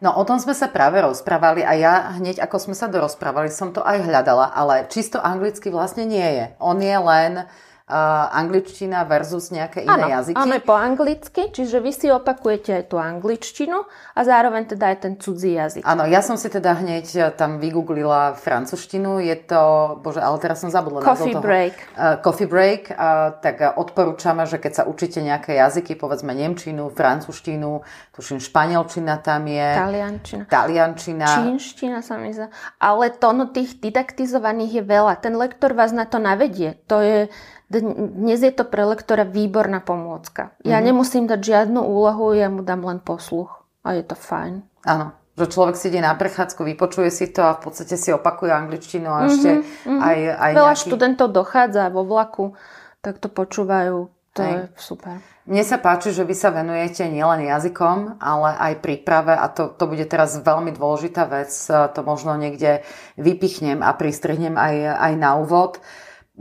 [0.03, 3.71] No o tom sme sa práve rozprávali a ja hneď ako sme sa dorozprávali som
[3.71, 6.45] to aj hľadala, ale čisto anglicky vlastne nie je.
[6.59, 7.47] On je len
[7.85, 10.37] uh, angličtina versus nejaké iné ano, jazyky.
[10.41, 13.85] Áno, po anglicky, čiže vy si opakujete aj tú angličtinu
[14.17, 15.85] a zároveň teda aj ten cudzí jazyk.
[15.85, 19.63] Áno, ja som si teda hneď e, tam vygooglila francúzštinu, je to,
[20.01, 21.45] bože, ale teraz som zabudla Coffee toho.
[21.45, 21.75] break.
[21.93, 27.85] Uh, coffee break, uh, tak odporúčame, že keď sa učíte nejaké jazyky, povedzme nemčinu, francúzštinu,
[28.17, 29.69] tuším španielčina tam je.
[29.77, 30.43] Taliančina.
[30.49, 31.27] Taliančina.
[31.29, 32.49] Čínština sa mi zdá.
[32.81, 35.13] Ale to no, tých didaktizovaných je veľa.
[35.21, 36.81] Ten lektor vás na to navedie.
[36.89, 37.29] To je
[37.69, 40.53] Dnes je to pre lektora výborná pomôcka.
[40.61, 40.85] Ja mm-hmm.
[40.85, 44.61] nemusím dať žiadnu úlohu, ja mu dám len posluch a je to fajn.
[44.85, 48.53] Áno, že človek si ide na prechádzku, vypočuje si to a v podstate si opakuje
[48.53, 49.97] angličtinu a ešte mm-hmm.
[49.97, 50.83] aj, aj Veľa nejaký...
[50.85, 52.53] študentov dochádza vo vlaku,
[53.01, 54.13] tak to počúvajú.
[54.35, 54.51] To aj.
[54.51, 55.15] je super.
[55.47, 59.85] Mne sa páči, že vy sa venujete nielen jazykom, ale aj príprave a to, to
[59.87, 61.53] bude teraz veľmi dôležitá vec.
[61.69, 62.83] To možno niekde
[63.15, 65.79] vypichnem a pristrihnem aj, aj na úvod.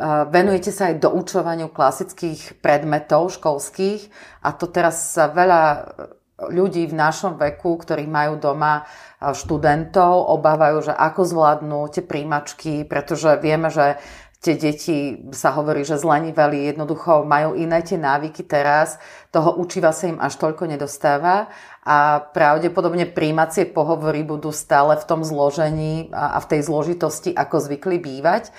[0.03, 4.11] Venujete sa aj doučovaniu klasických predmetov školských
[4.43, 5.63] a to teraz sa veľa
[6.51, 8.83] ľudí v našom veku, ktorí majú doma
[9.23, 14.03] študentov, obávajú, že ako zvládnu tie príjmačky, pretože vieme, že
[14.45, 19.01] tie deti sa hovorí, že zleniveli, jednoducho majú iné tie návyky teraz,
[19.33, 21.49] toho učiva sa im až toľko nedostáva
[21.81, 27.97] a pravdepodobne príjmacie pohovory budú stále v tom zložení a v tej zložitosti, ako zvykli
[27.97, 28.53] bývať.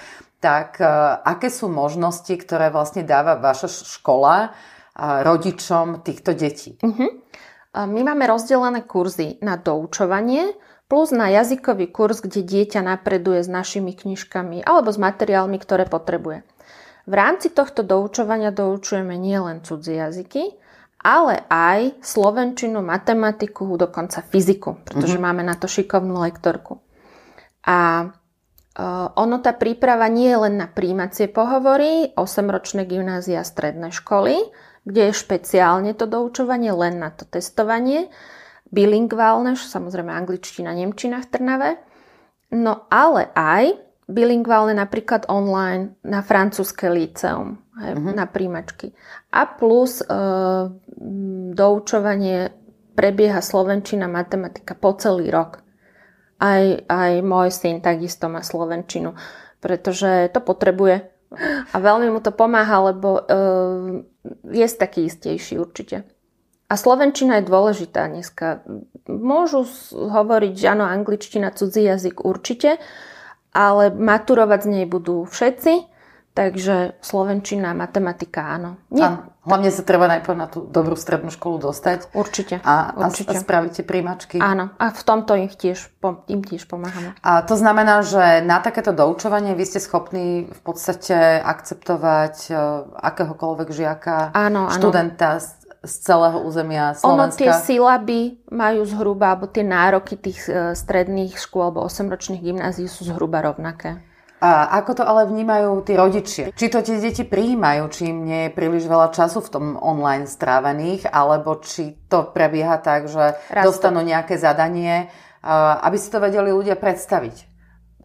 [0.46, 0.86] Tak e,
[1.26, 4.54] aké sú možnosti, ktoré vlastne dáva vaša škola
[4.96, 6.80] rodičom týchto detí?
[6.80, 7.12] Uh-huh.
[7.76, 10.56] My máme rozdelené kurzy na doučovanie,
[10.88, 16.48] plus na jazykový kurz, kde dieťa napreduje s našimi knižkami alebo s materiálmi, ktoré potrebuje.
[17.06, 20.56] V rámci tohto doučovania doučujeme nielen cudzie jazyky,
[21.04, 25.36] ale aj slovenčinu, matematiku, dokonca fyziku, pretože mm-hmm.
[25.36, 26.80] máme na to šikovnú lektorku.
[27.68, 28.10] A
[29.16, 34.36] ono, tá príprava nie je len na príjmacie pohovory, 8-ročné gymnázia, stredné školy,
[34.84, 38.12] kde je špeciálne to doučovanie len na to testovanie,
[38.70, 41.72] bilingválne, samozrejme angličtina, nemčina v Trnave,
[42.52, 48.14] no ale aj bilingválne napríklad online na francúzske líceum, uh-huh.
[48.14, 48.94] na príjmačky.
[49.34, 50.08] A plus e,
[51.58, 52.54] doučovanie
[52.94, 55.65] prebieha slovenčina, matematika po celý rok.
[56.36, 59.16] Aj, aj môj syn takisto má slovenčinu,
[59.64, 61.08] pretože to potrebuje.
[61.72, 63.22] A veľmi mu to pomáha, lebo e,
[64.52, 66.08] je taký istejší určite.
[66.66, 68.66] A slovenčina je dôležitá dneska.
[69.06, 72.82] Môžu hovoriť, že áno, angličtina, cudzí jazyk určite,
[73.54, 75.95] ale maturovať z nej budú všetci,
[76.36, 78.78] takže slovenčina, matematika áno.
[78.92, 79.08] Nie.
[79.08, 79.32] Áno.
[79.46, 82.12] Hlavne sa treba najprv na tú dobrú strednú školu dostať.
[82.18, 82.66] Určite.
[82.66, 83.38] A, určite.
[83.38, 84.42] a spravíte príjmačky.
[84.42, 85.86] Áno, a v tomto im tiež,
[86.26, 87.14] im tiež pomáhame.
[87.22, 92.58] A to znamená, že na takéto doučovanie vy ste schopní v podstate akceptovať uh,
[92.98, 97.14] akéhokoľvek žiaka, áno, študenta, áno z celého územia Slovenska.
[97.14, 102.90] Ono tie sílaby majú zhruba, alebo tie nároky tých e, stredných škôl alebo 8-ročných gymnázií
[102.90, 104.02] sú zhruba rovnaké.
[104.44, 106.52] A ako to ale vnímajú tí rodičia?
[106.52, 110.28] Či to tie deti prijímajú, či im nie je príliš veľa času v tom online
[110.28, 114.12] strávených, alebo či to prebieha tak, že Raz dostanú to.
[114.12, 115.08] nejaké zadanie,
[115.82, 117.56] aby si to vedeli ľudia predstaviť?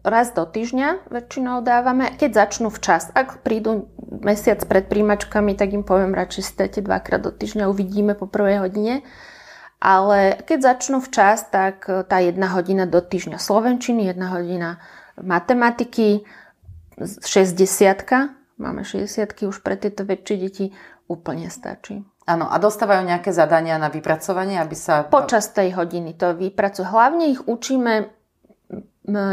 [0.01, 3.13] raz do týždňa väčšinou dávame, keď začnú včas.
[3.13, 8.17] Ak prídu mesiac pred príjmačkami, tak im poviem radšej si dajte dvakrát do týždňa, uvidíme
[8.17, 9.05] po prvej hodine.
[9.81, 14.77] Ale keď začnú včas, tak tá jedna hodina do týždňa slovenčiny, jedna hodina
[15.19, 16.23] matematiky,
[17.01, 20.65] 60 máme 60 už pre tieto väčšie deti,
[21.09, 22.05] úplne stačí.
[22.29, 25.09] Áno, a dostávajú nejaké zadania na vypracovanie, aby sa...
[25.09, 26.85] Počas tej hodiny to vypracujú.
[26.85, 28.13] Hlavne ich učíme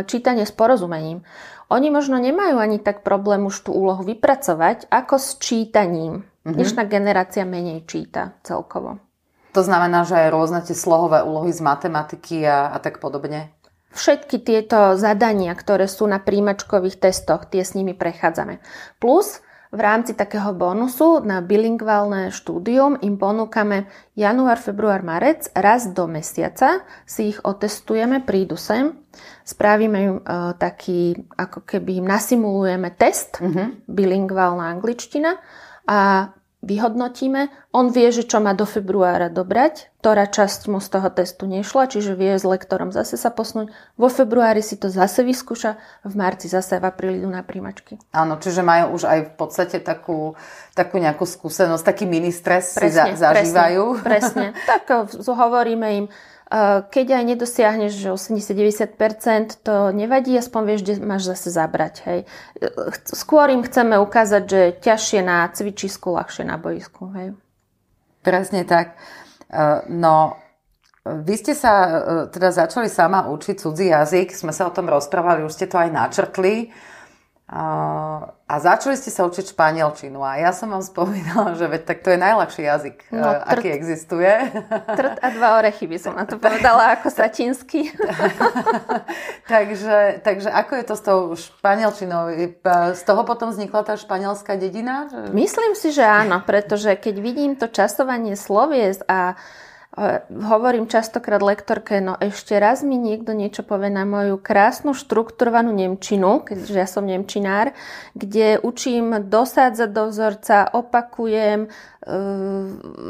[0.09, 1.23] čítanie s porozumením.
[1.69, 6.25] Oni možno nemajú ani tak problém už tú úlohu vypracovať, ako s čítaním.
[6.25, 6.57] Mm-hmm.
[6.57, 9.05] Dnešná generácia menej číta celkovo.
[9.53, 13.53] To znamená, že aj rôzne tie slohové úlohy z matematiky a, a tak podobne?
[13.89, 18.61] Všetky tieto zadania, ktoré sú na príjmačkových testoch, tie s nimi prechádzame.
[19.01, 23.85] Plus v rámci takého bonusu na bilingválne štúdium im ponúkame
[24.17, 28.97] január, február, marec, raz do mesiaca si ich otestujeme, prídu sem,
[29.45, 33.77] spravíme im uh, taký, ako keby im nasimulujeme test, uh-huh.
[33.85, 35.37] bilingválna angličtina
[35.85, 36.33] a
[36.69, 37.49] vyhodnotíme.
[37.73, 41.89] On vie, že čo má do februára dobrať, ktorá časť mu z toho testu nešla,
[41.89, 43.73] čiže vie s lektorom zase sa posnúť.
[43.97, 47.97] Vo februári si to zase vyskúša, v marci zase v apríli idú na príjmačky.
[48.13, 50.37] Áno, čiže majú už aj v podstate takú,
[50.77, 54.05] takú nejakú skúsenosť, taký mini stres presne, si za, zažívajú.
[54.05, 54.69] Presne, presne.
[54.69, 56.07] Tak hovoríme im,
[56.89, 61.95] keď aj nedosiahneš 80-90%, to nevadí, aspoň vieš, kde máš zase zabrať.
[62.09, 62.21] Hej.
[62.25, 67.13] Eh, skôr im chceme ukázať, že ťažšie na cvičisku, ľahšie na boisku.
[67.13, 67.37] Hej.
[68.25, 68.97] Presne tak.
[69.53, 70.41] Eh, no,
[71.05, 71.73] vy ste sa
[72.29, 75.89] teda začali sama učiť cudzí jazyk, sme sa o tom rozprávali, už ste to aj
[75.89, 76.69] načrtli.
[78.49, 82.17] A začali ste sa učiť španielčinu a ja som vám spomínala, že veď tak to
[82.17, 84.33] je najľahší jazyk, no, trt, aký existuje.
[84.89, 87.93] Trt a dva orechy by som na to povedala ako satinsky.
[89.53, 92.33] takže, takže ako je to s tou španielčinou?
[92.97, 95.13] Z toho potom vznikla tá španielská dedina?
[95.37, 99.37] Myslím si, že áno, pretože keď vidím to časovanie slovies a
[100.29, 106.45] Hovorím častokrát lektorke, no ešte raz mi niekto niečo povie na moju krásnu štrukturovanú Nemčinu,
[106.45, 107.73] keďže ja som Nemčinár,
[108.13, 111.69] kde učím dosádzať do vzorca, opakujem e,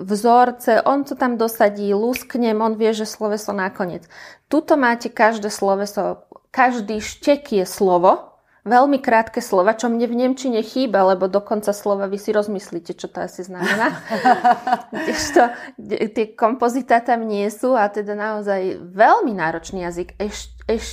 [0.06, 4.06] vzorce, on to tam dosadí, lusknem, on vie, že sloveso nakoniec.
[4.46, 8.37] Tuto máte každé sloveso, každý štek je slovo,
[8.68, 13.08] veľmi krátke slova, čo mne v Nemčine chýba, lebo dokonca slova vy si rozmyslíte, čo
[13.08, 13.96] to asi znamená.
[15.34, 15.42] to,
[16.12, 20.20] tie kompozita tam nie sú a teda naozaj veľmi náročný jazyk.
[20.20, 20.86] Eš, eš,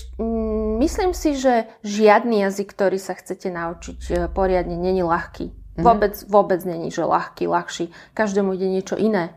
[0.79, 5.51] myslím si, že žiadny jazyk, ktorý sa chcete naučiť e, poriadne, není ľahký.
[5.75, 5.83] Mhm.
[5.83, 7.91] Vôbec, vôbec není, že ľahký, ľahší.
[8.15, 9.35] Každému ide niečo iné.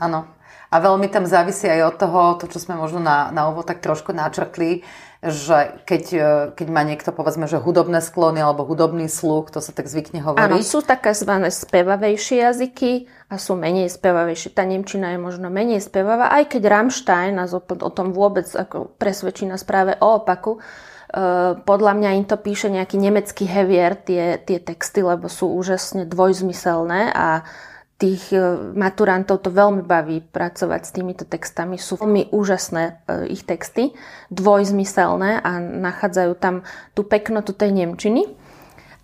[0.00, 0.28] Áno.
[0.66, 3.78] A veľmi tam závisí aj od toho, to, čo sme možno na, na úvod tak
[3.78, 4.82] trošku načrtli,
[5.26, 9.74] že keď, e, keď má niekto povedzme, že hudobné sklony alebo hudobný sluch, to sa
[9.74, 10.42] tak zvykne hovoriť.
[10.42, 14.54] Áno, sú zvané spevavejšie jazyky a sú menej spevavejšie.
[14.54, 18.94] Tá Nemčina je možno menej spevavá, aj keď Rammstein nás o, o tom vôbec ako
[18.96, 20.62] presvedčí na správe o opaku.
[21.06, 26.02] Uh, podľa mňa im to píše nejaký nemecký hevier, tie, tie texty, lebo sú úžasne
[26.02, 27.46] dvojzmyselné a
[27.96, 28.38] tých e,
[28.76, 31.80] maturantov to veľmi baví pracovať s týmito textami.
[31.80, 33.96] Sú veľmi úžasné e, ich texty,
[34.28, 36.60] dvojzmyselné a nachádzajú tam
[36.92, 38.28] tú peknotu tej Nemčiny.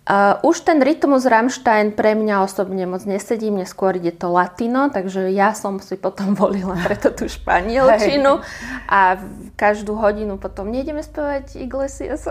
[0.03, 4.91] Uh, už ten rytmus Rammstein pre mňa osobne moc nesedí, mne skôr ide to latino,
[4.91, 8.43] takže ja som si potom volila preto tú španielčinu
[8.91, 9.15] a
[9.55, 12.27] každú hodinu potom nejdeme spevať Iglesias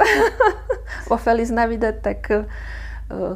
[1.09, 2.29] vo Feliz Navidad, tak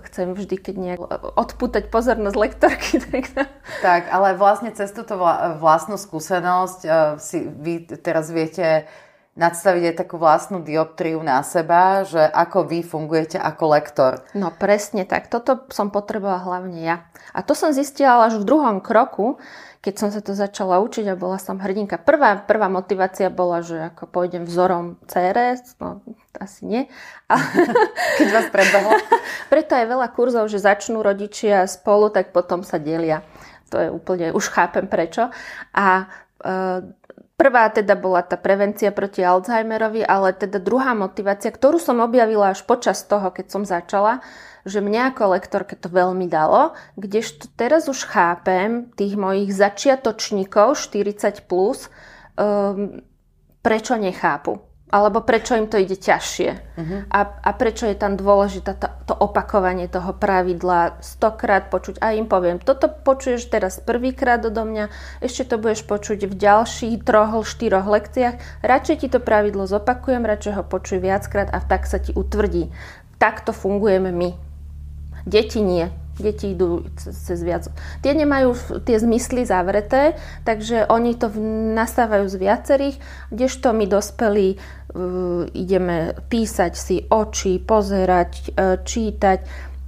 [0.09, 1.01] chcem vždy, keď nejak
[1.37, 2.99] odpútať pozornosť lektorky.
[3.07, 3.49] Tak,
[3.83, 5.17] tak ale vlastne cez túto
[5.61, 8.89] vlastnú skúsenosť eh, si vy teraz viete
[9.37, 14.13] nadstaviť aj takú vlastnú dioptriu na seba, že ako vy fungujete ako lektor.
[14.33, 15.29] No presne tak.
[15.29, 17.05] Toto som potrebovala hlavne ja.
[17.37, 19.37] A to som zistila až v druhom kroku,
[19.85, 22.01] keď som sa to začala učiť a bola som hrdinka.
[22.01, 26.03] Prvá, prvá motivácia bola, že ako pôjdem vzorom CRS, no
[26.41, 26.83] asi nie.
[27.31, 27.39] A...
[28.19, 28.99] Keď vás predbehlo.
[29.53, 33.23] Preto je veľa kurzov, že začnú rodičia spolu, tak potom sa delia.
[33.71, 35.31] To je úplne, už chápem prečo.
[35.71, 36.11] A
[36.43, 36.83] e,
[37.37, 42.65] Prvá teda bola tá prevencia proti Alzheimerovi, ale teda druhá motivácia, ktorú som objavila až
[42.65, 44.25] počas toho, keď som začala,
[44.65, 51.45] že mňa ako lektorke to veľmi dalo, kdežto teraz už chápem tých mojich začiatočníkov 40+,
[51.45, 51.93] plus,
[52.41, 53.05] um,
[53.61, 54.57] prečo nechápu.
[54.87, 56.51] Alebo prečo im to ide ťažšie.
[56.79, 57.03] Uh-huh.
[57.11, 61.99] A, a prečo je tam dôležité to, to opakovanie toho pravidla stokrát počuť.
[61.99, 64.87] A im poviem, toto počuješ teraz prvýkrát odo mňa,
[65.19, 68.63] ešte to budeš počuť v ďalších troch, štyroch lekciách.
[68.63, 72.71] Radšej ti to pravidlo zopakujem, radšej ho počuj viackrát a tak sa ti utvrdí.
[73.19, 74.39] Takto fungujeme my.
[75.27, 76.06] Deti nie.
[76.17, 77.69] Deti idú cez viac.
[78.01, 80.17] Tie nemajú tie zmysly zavreté,
[80.49, 81.29] takže oni to
[81.77, 82.97] nastávajú z viacerých,
[83.29, 89.39] kdežto my dospelí uh, ideme písať si oči, pozerať, uh, čítať.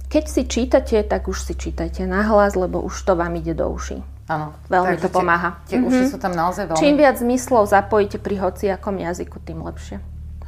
[0.05, 4.01] Keď si čítate, tak už si čítajte nahlas, lebo už to vám ide do uší.
[4.29, 4.53] Áno.
[4.69, 5.57] Veľmi to pomáha.
[5.65, 5.89] Tie, tie mm-hmm.
[5.89, 6.77] uši sú tam naozaj veľmi...
[6.77, 9.97] Čím viac zmyslov zapojíte pri hociakom jazyku, tým lepšie.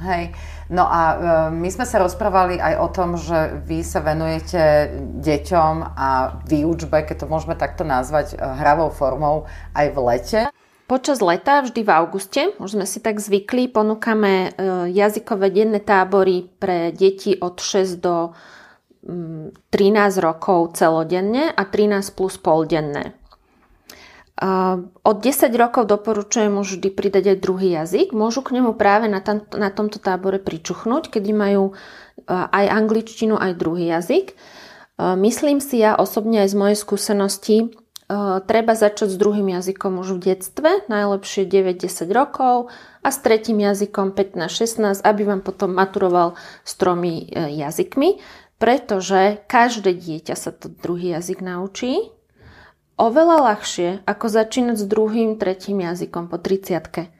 [0.02, 0.34] Hej,
[0.74, 1.16] no a e,
[1.54, 4.90] my sme sa rozprávali aj o tom, že vy sa venujete
[5.22, 9.46] deťom a výučbe, keď to môžeme takto nazvať, e, hravou formou
[9.78, 10.42] aj v lete.
[10.90, 16.50] Počas leta, vždy v auguste, už sme si tak zvykli, ponúkame e, jazykové denné tábory
[16.50, 18.34] pre deti od 6 do
[19.06, 23.21] 13 mm, rokov celodenne a 13 plus poldenné.
[25.04, 28.16] Od 10 rokov doporučujem už vždy pridať aj druhý jazyk.
[28.16, 31.76] Môžu k nemu práve na, tam, na tomto tábore pričuchnúť, kedy majú
[32.30, 34.34] aj angličtinu, aj druhý jazyk.
[34.98, 37.58] Myslím si ja osobne aj z mojej skúsenosti,
[38.44, 42.68] treba začať s druhým jazykom už v detstve, najlepšie 9-10 rokov
[43.02, 46.36] a s tretím jazykom 15-16, aby vám potom maturoval
[46.68, 48.20] s tromi e, jazykmi,
[48.60, 52.12] pretože každé dieťa sa to druhý jazyk naučí,
[53.00, 57.12] oveľa ľahšie, ako začínať s druhým, tretím jazykom po 30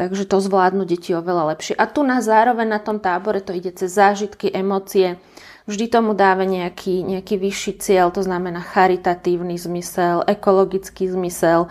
[0.00, 1.76] Takže to zvládnu deti oveľa lepšie.
[1.76, 5.20] A tu na zároveň na tom tábore to ide cez zážitky, emócie.
[5.68, 11.68] Vždy tomu dáva nejaký, nejaký vyšší cieľ, to znamená charitatívny zmysel, ekologický zmysel.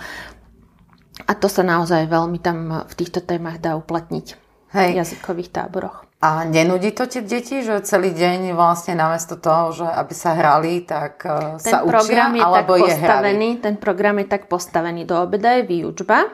[1.25, 4.37] A to sa naozaj veľmi tam v týchto témach dá uplatniť.
[4.77, 5.01] Hej.
[5.01, 6.08] jazykových táboroch.
[6.19, 10.83] A nenudí to tie deti, že celý deň vlastne namiesto toho, že aby sa hrali,
[10.83, 14.43] tak e, ten sa program učia, je alebo tak je postavený, Ten program je tak
[14.51, 15.07] postavený.
[15.07, 16.27] Do obeda je výučba.
[16.27, 16.29] E,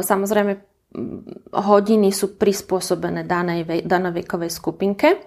[0.00, 0.52] samozrejme,
[1.52, 5.08] hodiny sú prispôsobené danej, danej vekovej skupinke.
[5.12, 5.18] E,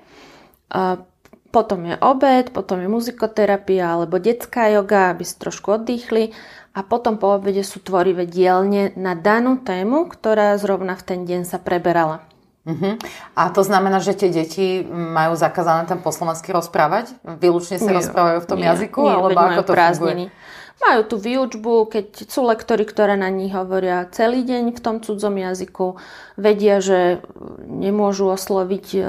[1.53, 6.33] potom je obed, potom je muzikoterapia alebo detská joga, aby si trošku oddychli.
[6.73, 11.45] A potom po obede sú tvorivé dielne na danú tému, ktorá zrovna v ten deň
[11.45, 12.30] sa preberala.
[12.61, 12.93] Uh-huh.
[13.33, 17.09] A to znamená, že tie deti majú zakázané tam po slovensky rozprávať?
[17.25, 19.01] Výlučne sa nie, rozprávajú v tom nie, jazyku?
[19.01, 20.25] Nie, alebo ako to prázdniny.
[20.29, 20.79] funguje?
[20.81, 25.37] Majú tú výučbu, keď sú lektory, ktoré na nich hovoria celý deň v tom cudzom
[25.37, 26.01] jazyku,
[26.41, 27.21] vedia, že
[27.69, 29.01] nemôžu osloviť, e,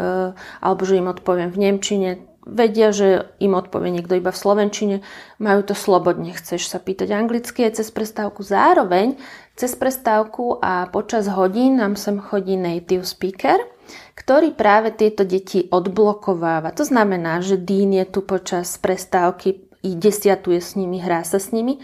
[0.61, 2.11] alebo že im odpoviem v Nemčine,
[2.45, 4.97] vedia, že im odpovie niekto iba v Slovenčine,
[5.39, 6.35] majú to slobodne.
[6.35, 8.43] Chceš sa pýtať anglicky aj cez prestávku.
[8.43, 9.17] Zároveň
[9.57, 13.61] cez prestávku a počas hodín nám sem chodí native speaker,
[14.17, 16.73] ktorý práve tieto deti odblokováva.
[16.77, 21.83] To znamená, že Dean je tu počas prestávky, desiatuje s nimi, hrá sa s nimi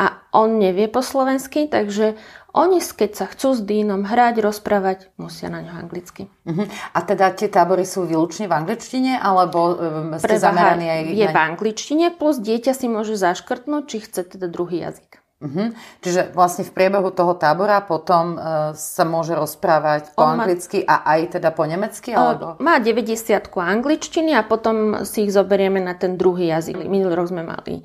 [0.00, 2.16] a on nevie po slovensky, takže
[2.56, 6.26] oni, keď sa chcú s Dínom hrať, rozprávať, musia na ňo anglicky.
[6.48, 6.66] Uh-huh.
[6.66, 11.02] A teda tie tábory sú výlučne v angličtine, alebo um, ste Prevaha zameraní aj...
[11.14, 11.34] je na...
[11.36, 15.19] v angličtine, plus dieťa si môže zaškrtnúť, či chce teda druhý jazyk.
[15.40, 15.72] Uh-huh.
[16.04, 21.00] Čiže vlastne v priebehu toho tábora potom uh, sa môže rozprávať po On anglicky má...
[21.00, 22.12] a aj teda po nemecky?
[22.12, 22.60] Alebo...
[22.60, 26.84] Má 90 angličtiny a potom si ich zoberieme na ten druhý jazyk.
[26.84, 27.80] Minulý rok sme mali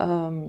[0.00, 0.48] um,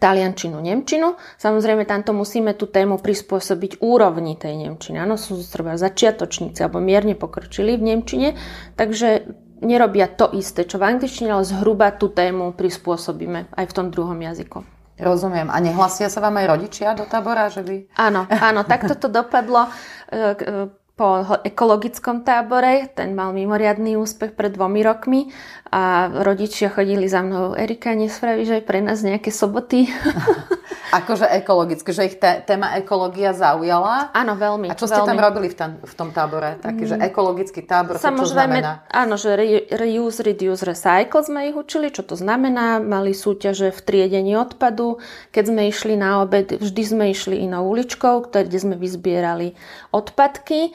[0.00, 1.20] taliančinu, nemčinu.
[1.36, 4.96] Samozrejme, tamto musíme tú tému prispôsobiť úrovni tej nemčiny.
[4.96, 8.28] Áno, sú treba začiatočníci alebo mierne pokročili v nemčine,
[8.74, 9.28] takže
[9.60, 14.16] nerobia to isté, čo v angličtine, ale zhruba tú tému prispôsobíme aj v tom druhom
[14.16, 14.75] jazyku.
[14.96, 15.52] Rozumiem.
[15.52, 17.52] A nehlasia sa vám aj rodičia do tábora?
[17.52, 17.76] Že by...
[18.00, 19.68] Áno, áno, takto to dopadlo.
[20.08, 22.88] E, e, po ekologickom tábore.
[22.96, 25.28] Ten mal mimoriadný úspech pred dvomi rokmi
[25.76, 27.52] a rodičia chodili za mnou.
[27.52, 29.84] Erika, nespravíš aj pre nás nejaké soboty?
[30.96, 34.14] akože ekologicky, že ich té, téma ekológia zaujala.
[34.16, 34.72] Áno, veľmi.
[34.72, 35.10] A čo ste veľmi.
[35.12, 36.56] tam robili v, tam, v tom tábore?
[36.62, 37.02] Taký, že mm.
[37.10, 38.86] ekologický tábor, to čo znamená?
[38.88, 41.92] Áno, že re, reuse, reduce, recycle sme ich učili.
[41.92, 42.80] Čo to znamená?
[42.80, 45.02] Mali súťaže v triedení odpadu.
[45.34, 49.58] Keď sme išli na obed, vždy sme išli inou uličkou, kde sme vyzbierali
[49.92, 50.72] odpadky.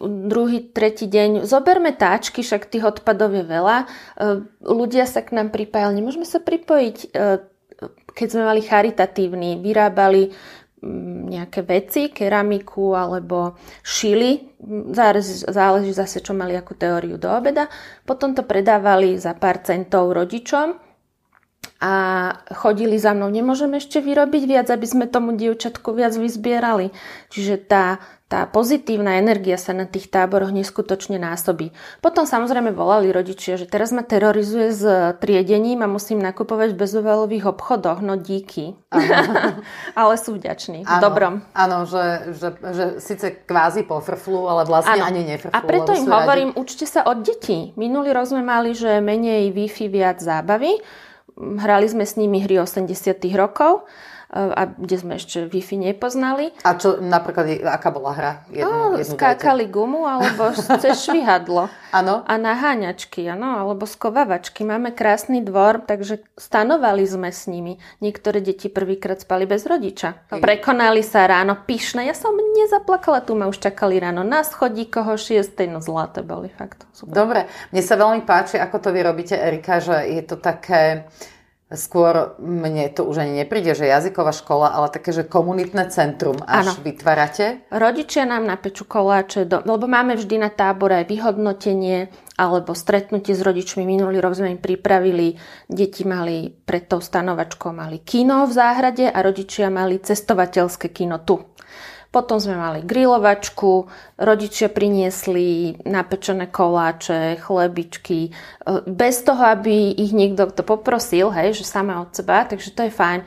[0.00, 3.78] Druhý, tretí deň zoberme táčky, však tých odpadov je veľa.
[3.82, 3.86] E,
[4.62, 5.98] ľudia sa k nám pripájali.
[5.98, 7.50] Nemôžeme sa pripojiť e,
[8.14, 14.60] keď sme mali charitatívny, vyrábali mm, nejaké veci, keramiku alebo šili,
[14.92, 17.70] záleží, záleží zase, čo mali akú teóriu do obeda.
[18.04, 20.76] Potom to predávali za pár centov rodičom
[21.80, 21.94] a
[22.52, 26.92] chodili za mnou, nemôžeme ešte vyrobiť viac, aby sme tomu dievčatku viac vyzbierali.
[27.32, 31.74] Čiže tá, tá pozitívna energia sa na tých táboroch neskutočne násobí.
[31.98, 34.86] Potom samozrejme volali rodičia, že teraz ma terorizuje s
[35.18, 37.98] triedením a musím nakupovať v bezovalových obchodoch.
[37.98, 38.78] No díky.
[39.98, 40.86] ale sú vďační.
[40.86, 41.34] Ano, v dobrom.
[41.58, 45.10] Áno, že, že, že síce kvázi pofrflu, ale vlastne ano.
[45.10, 45.50] ani nefrflu.
[45.50, 46.62] A preto im hovorím, radi.
[46.62, 47.74] učte sa od detí.
[47.74, 50.78] Minulý rok sme mali, že menej Wi-Fi, viac zábavy.
[51.34, 52.94] Hrali sme s nimi hry 80
[53.34, 53.90] rokov
[54.30, 56.54] a kde sme ešte Wi-Fi nepoznali.
[56.62, 58.32] A čo napríklad, aká bola hra?
[58.54, 59.74] Jednu, no, jednu skákali dajte.
[59.74, 61.66] gumu alebo cez švihadlo.
[61.90, 62.22] Áno.
[62.22, 64.62] A naháňačky, áno, alebo skovavačky.
[64.62, 67.82] Máme krásny dvor, takže stanovali sme s nimi.
[67.98, 70.30] Niektoré deti prvýkrát spali bez rodiča.
[70.30, 72.06] Prekonali sa ráno pyšné.
[72.06, 75.58] Ja som nezaplakala, tu ma už čakali ráno na schodíkoho 6.
[75.66, 76.86] No zlaté boli fakt.
[76.94, 77.14] Super.
[77.18, 77.40] Dobre,
[77.74, 81.10] mne sa veľmi páči, ako to vy robíte, Erika, že je to také
[81.70, 86.74] Skôr mne to už ani nepríde, že jazyková škola, ale také, že komunitné centrum až
[86.74, 86.82] ano.
[86.82, 87.62] vytvárate.
[87.70, 93.46] Rodičia nám napečú koláče, do, lebo máme vždy na tábore aj vyhodnotenie alebo stretnutie s
[93.46, 93.86] rodičmi.
[93.86, 95.38] Minulý rok sme im pripravili,
[95.70, 101.38] deti mali pred tou stanovačkou mali kino v záhrade a rodičia mali cestovateľské kino tu.
[102.10, 103.86] Potom sme mali grilovačku,
[104.18, 108.30] rodičia priniesli napečené koláče, chlebičky, e,
[108.82, 112.90] bez toho, aby ich niekto to poprosil, hej, že sama od seba, takže to je
[112.90, 113.20] fajn.
[113.22, 113.26] E,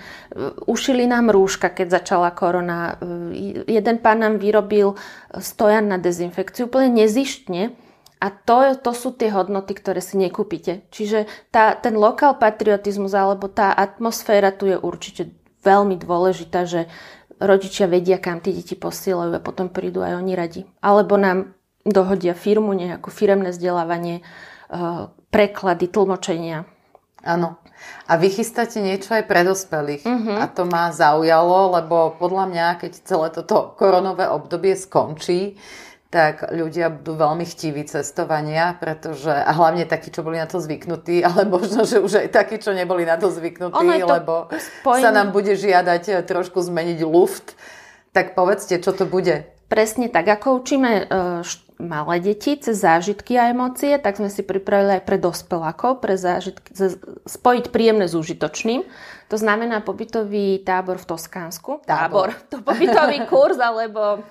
[0.68, 3.00] ušili nám rúška, keď začala korona.
[3.00, 5.00] E, jeden pán nám vyrobil
[5.32, 7.72] stojan na dezinfekciu úplne nezištne,
[8.24, 10.88] a to, to sú tie hodnoty, ktoré si nekúpite.
[10.96, 16.92] Čiže tá, ten lokál patriotizmus alebo tá atmosféra tu je určite veľmi dôležitá, že
[17.40, 20.62] rodičia vedia, kam tie deti posielajú a potom prídu aj oni radi.
[20.84, 26.66] Alebo nám dohodia firmu, nejakú firemné vzdelávanie, eh, preklady, tlmočenia.
[27.24, 27.60] Áno.
[28.08, 30.04] A vy chystáte niečo aj pre dospelých.
[30.08, 30.40] Uh-huh.
[30.40, 35.60] A to ma zaujalo, lebo podľa mňa, keď celé toto koronové obdobie skončí,
[36.14, 41.24] tak ľudia budú veľmi chtiví cestovania, pretože, a hlavne takí, čo boli na to zvyknutí,
[41.28, 45.02] ale možno, že už aj takí, čo neboli na to zvyknutí, to lebo spojenie...
[45.02, 47.58] sa nám bude žiadať eh, trošku zmeniť luft.
[48.14, 49.50] Tak povedzte, čo to bude.
[49.74, 51.42] Presne tak, ako učíme uh,
[51.82, 56.78] malé deti cez zážitky a emócie, tak sme si pripravili aj pre dospelákov, pre zážitky,
[57.26, 58.86] spojiť príjemné s užitočným.
[59.34, 61.82] To znamená pobytový tábor v Toskánsku.
[61.90, 62.38] Tábor.
[62.38, 62.54] tábor.
[62.54, 64.22] To pobytový kurz, alebo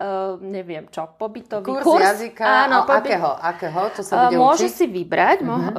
[0.00, 1.84] Uh, neviem čo, pobytový kurs.
[1.84, 3.12] Kurs jazyka, áno, pobyt...
[3.12, 4.76] akého, akého, čo sa bude uh, Môže učiť?
[4.80, 5.52] si vybrať, uh-huh.
[5.52, 5.70] uh,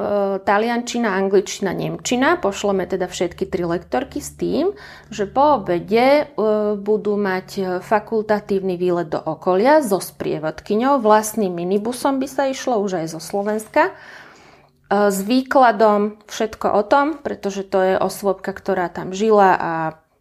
[0.46, 2.38] taliančina, angličtina, nemčina.
[2.38, 4.78] Pošleme teda všetky tri lektorky s tým,
[5.10, 11.02] že po obede uh, budú mať fakultatívny výlet do okolia so sprievodkyňou.
[11.02, 17.18] Vlastným minibusom by sa išlo už aj zo Slovenska uh, s výkladom všetko o tom,
[17.18, 19.72] pretože to je osôbka, ktorá tam žila a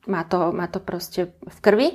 [0.09, 1.89] má to, má to proste v krvi.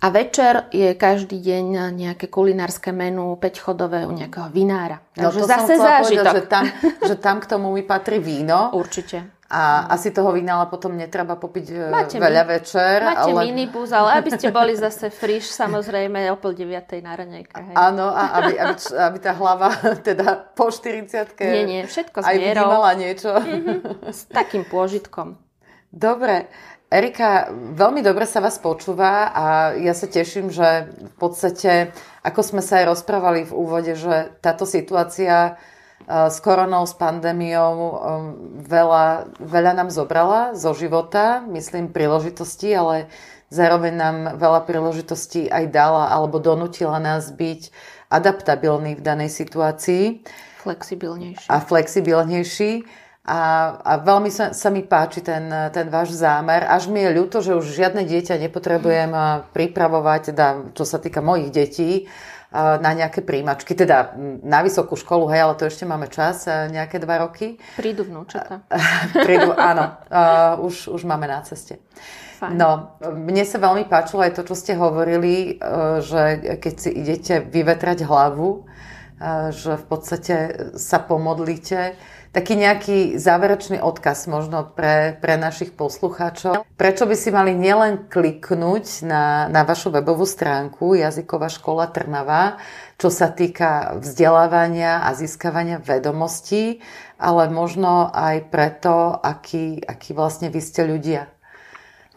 [0.00, 5.04] A večer je každý deň nejaké kulinárske menu 5-chodové u nejakého vinára.
[5.12, 6.24] No Takže no to zase som zážitok.
[6.24, 6.64] Povedať, že, tam,
[7.04, 8.72] že tam k tomu mi patrí víno.
[8.72, 9.40] Určite.
[9.50, 12.96] A asi toho vína ale potom netreba popiť e, máte veľa mi, večer.
[13.02, 13.42] Máte ale...
[13.50, 17.74] minibus, ale aby ste boli zase friš, samozrejme o pol deviatej na raňajkách.
[17.74, 19.74] Áno, a aby, aby, aby tá hlava
[20.08, 23.34] teda po 40 Nie, nie, všetko s Aj vnímala niečo.
[23.34, 25.34] Mm-hmm, s takým pôžitkom.
[25.90, 26.46] Dobre.
[26.90, 31.94] Erika, veľmi dobre sa vás počúva a ja sa teším, že v podstate,
[32.26, 37.74] ako sme sa aj rozprávali v úvode, že táto situácia e, s koronou, s pandémiou
[37.78, 37.94] e,
[38.66, 43.06] veľa, veľa nám zobrala zo života, myslím príležitosti, ale
[43.54, 47.70] zároveň nám veľa príležitostí aj dala alebo donutila nás byť
[48.10, 50.26] adaptabilní v danej situácii.
[50.66, 51.46] Flexibilnejší.
[51.46, 52.82] A flexibilnejší.
[53.30, 53.40] A,
[53.78, 56.66] a veľmi sa, sa mi páči ten, ten váš zámer.
[56.66, 59.14] Až mi je ľúto, že už žiadne dieťa nepotrebujem
[59.54, 62.10] pripravovať, teda, čo sa týka mojich detí,
[62.50, 67.22] na nejaké príjmačky, teda na vysokú školu, hej, ale to ešte máme čas, nejaké dva
[67.22, 67.62] roky.
[67.78, 68.66] Prídu vnúčata.
[69.26, 69.94] Prídu, áno,
[70.66, 71.78] už, už máme na ceste.
[72.42, 72.56] Fajn.
[72.56, 77.34] No, mne sa veľmi páčilo aj to, čo ste hovorili, uh, že keď si idete
[77.44, 78.64] vyvetrať hlavu,
[79.52, 80.36] že v podstate
[80.80, 82.00] sa pomodlíte,
[82.30, 86.64] taký nejaký záverečný odkaz možno pre, pre našich poslucháčov.
[86.78, 92.62] Prečo by si mali nielen kliknúť na, na vašu webovú stránku Jazyková škola Trnava,
[92.96, 96.80] čo sa týka vzdelávania a získavania vedomostí,
[97.18, 101.28] ale možno aj preto, aký, aký vlastne vy ste ľudia.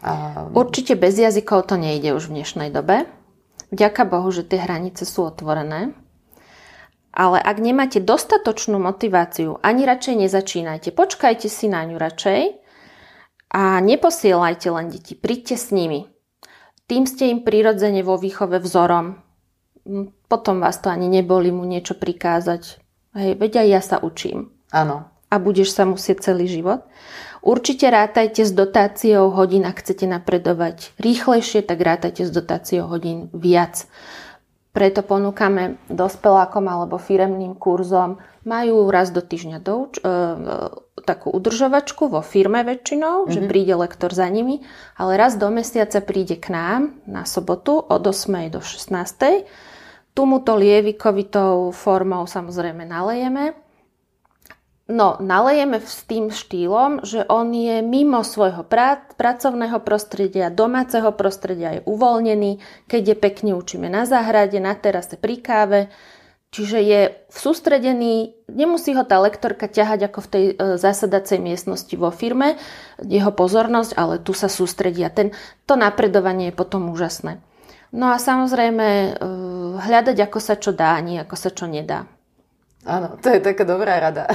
[0.00, 0.54] Um...
[0.54, 3.10] Určite bez jazykov to nejde už v dnešnej dobe.
[3.74, 5.90] Vďaka Bohu, že tie hranice sú otvorené
[7.14, 10.90] ale ak nemáte dostatočnú motiváciu, ani radšej nezačínajte.
[10.90, 12.42] Počkajte si na ňu radšej
[13.54, 15.14] a neposielajte len deti.
[15.14, 16.10] Príďte s nimi.
[16.90, 19.22] Tým ste im prirodzene vo výchove vzorom.
[19.86, 22.82] Hm, potom vás to ani neboli mu niečo prikázať.
[23.14, 24.50] Hej, veď aj ja sa učím.
[24.74, 25.06] Áno.
[25.30, 26.82] A budeš sa musieť celý život.
[27.44, 33.86] Určite rátajte s dotáciou hodín, ak chcete napredovať rýchlejšie, tak rátajte s dotáciou hodín viac.
[34.74, 38.18] Preto ponúkame dospelákom alebo firemným kurzom.
[38.42, 40.04] Majú raz do týždňa douč, e,
[41.06, 43.32] takú udržovačku vo firme väčšinou, mm-hmm.
[43.32, 43.48] že mhm.
[43.48, 44.66] príde lektor za nimi,
[44.98, 48.50] ale raz do mesiaca príde k nám na sobotu od 8.
[48.50, 49.46] do 16.
[50.14, 53.63] Tu mu to lievikovitou formou samozrejme nalejeme
[54.84, 61.80] No, nalejeme s tým štýlom, že on je mimo svojho prác, pracovného prostredia, domáceho prostredia,
[61.80, 65.80] je uvoľnený, keď je pekne učíme na záhrade, na terase, pri káve.
[66.52, 67.00] Čiže je
[67.32, 72.60] sústredený, nemusí ho tá lektorka ťahať ako v tej e, zasadacej miestnosti vo firme,
[73.00, 75.08] jeho pozornosť, ale tu sa sústredia.
[75.08, 75.32] Ten,
[75.64, 77.40] to napredovanie je potom úžasné.
[77.90, 79.10] No a samozrejme e,
[79.80, 82.04] hľadať, ako sa čo dá, nie ako sa čo nedá.
[82.84, 84.28] Áno, to je taká dobrá rada.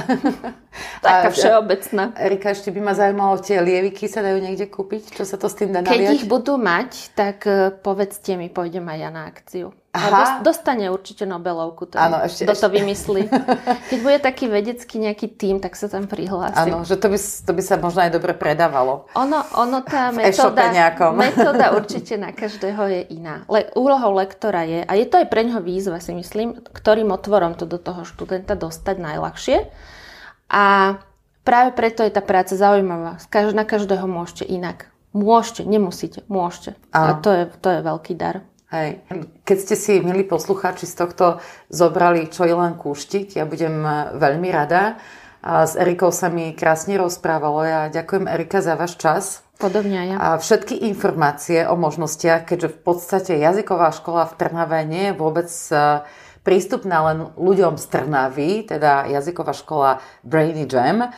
[1.06, 2.12] Taká všeobecná.
[2.18, 5.16] Erika, ešte by ma zaujímalo, tie lieviky sa dajú niekde kúpiť?
[5.16, 5.86] Čo sa to s tým dá?
[5.86, 9.72] Keď ich budú mať, tak e, povedzte mi, pôjdem aj ja na akciu.
[9.90, 10.38] Aha.
[10.38, 12.62] A dostane určite Nobelovku, to, Áno, ešte, kto ešte.
[12.62, 13.22] to vymyslí.
[13.90, 16.70] Keď bude taký vedecký nejaký tým, tak sa tam prihlási.
[16.70, 19.10] Áno, že to by, to by sa možno aj dobre predávalo.
[19.18, 20.70] Ono, ono tá metóda,
[21.26, 23.42] metóda určite na každého je iná.
[23.50, 27.58] Le, úlohou lektora je, a je to aj pre ňoho výzva, si myslím, ktorým otvorom
[27.58, 29.58] to do toho študenta dostať najľahšie.
[30.54, 30.98] A
[31.42, 33.18] práve preto je tá práca zaujímavá.
[33.50, 34.86] Na každého môžete inak.
[35.10, 36.78] Môžete, nemusíte, môžete.
[36.94, 37.18] Áno.
[37.18, 38.46] A to je, to je veľký dar.
[38.70, 39.02] Hej.
[39.42, 41.42] Keď ste si, milí poslucháči, z tohto
[41.74, 44.94] zobrali čo je len kúštiť, ja budem e, veľmi rada.
[45.42, 47.66] A s Erikou sa mi krásne rozprávalo.
[47.66, 49.42] Ja ďakujem Erika za váš čas.
[49.58, 50.16] Podobne ja.
[50.22, 55.50] A všetky informácie o možnostiach, keďže v podstate jazyková škola v Trnave nie je vôbec
[55.50, 56.06] e,
[56.46, 61.10] prístupná len ľuďom z Trnavy, teda jazyková škola Brainy Jam,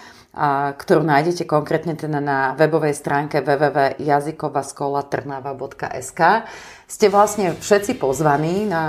[0.77, 6.21] ktorú nájdete konkrétne teda na webovej stránke www.jazykovaskolatrnava.sk.
[6.89, 8.85] Ste vlastne všetci pozvaní na,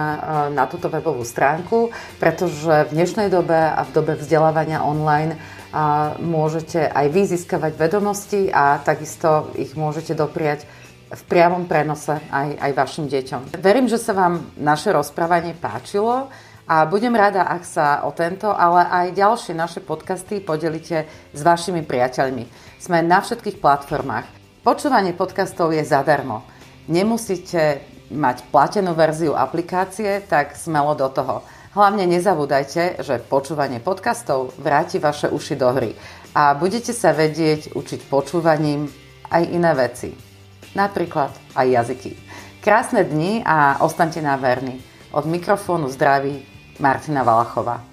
[0.51, 5.35] na túto webovú stránku, pretože v dnešnej dobe a v dobe vzdelávania online
[5.73, 10.69] a môžete aj vy získavať vedomosti a takisto ich môžete dopriať
[11.13, 13.41] v priamom prenose aj, aj vašim deťom.
[13.61, 16.29] Verím, že sa vám naše rozprávanie páčilo.
[16.63, 21.03] A budem rada, ak sa o tento, ale aj ďalšie naše podcasty podelíte
[21.35, 22.47] s vašimi priateľmi.
[22.79, 24.23] Sme na všetkých platformách.
[24.63, 26.47] Počúvanie podcastov je zadarmo.
[26.87, 31.43] Nemusíte mať platenú verziu aplikácie, tak smelo do toho.
[31.75, 35.91] Hlavne nezabúdajte, že počúvanie podcastov vráti vaše uši do hry
[36.31, 38.87] a budete sa vedieť učiť počúvaním
[39.27, 40.15] aj iné veci.
[40.79, 42.11] Napríklad aj jazyky.
[42.63, 44.79] Krásne dni a ostaňte na verni.
[45.11, 47.92] Od mikrofónu zdraví Martina Valachová.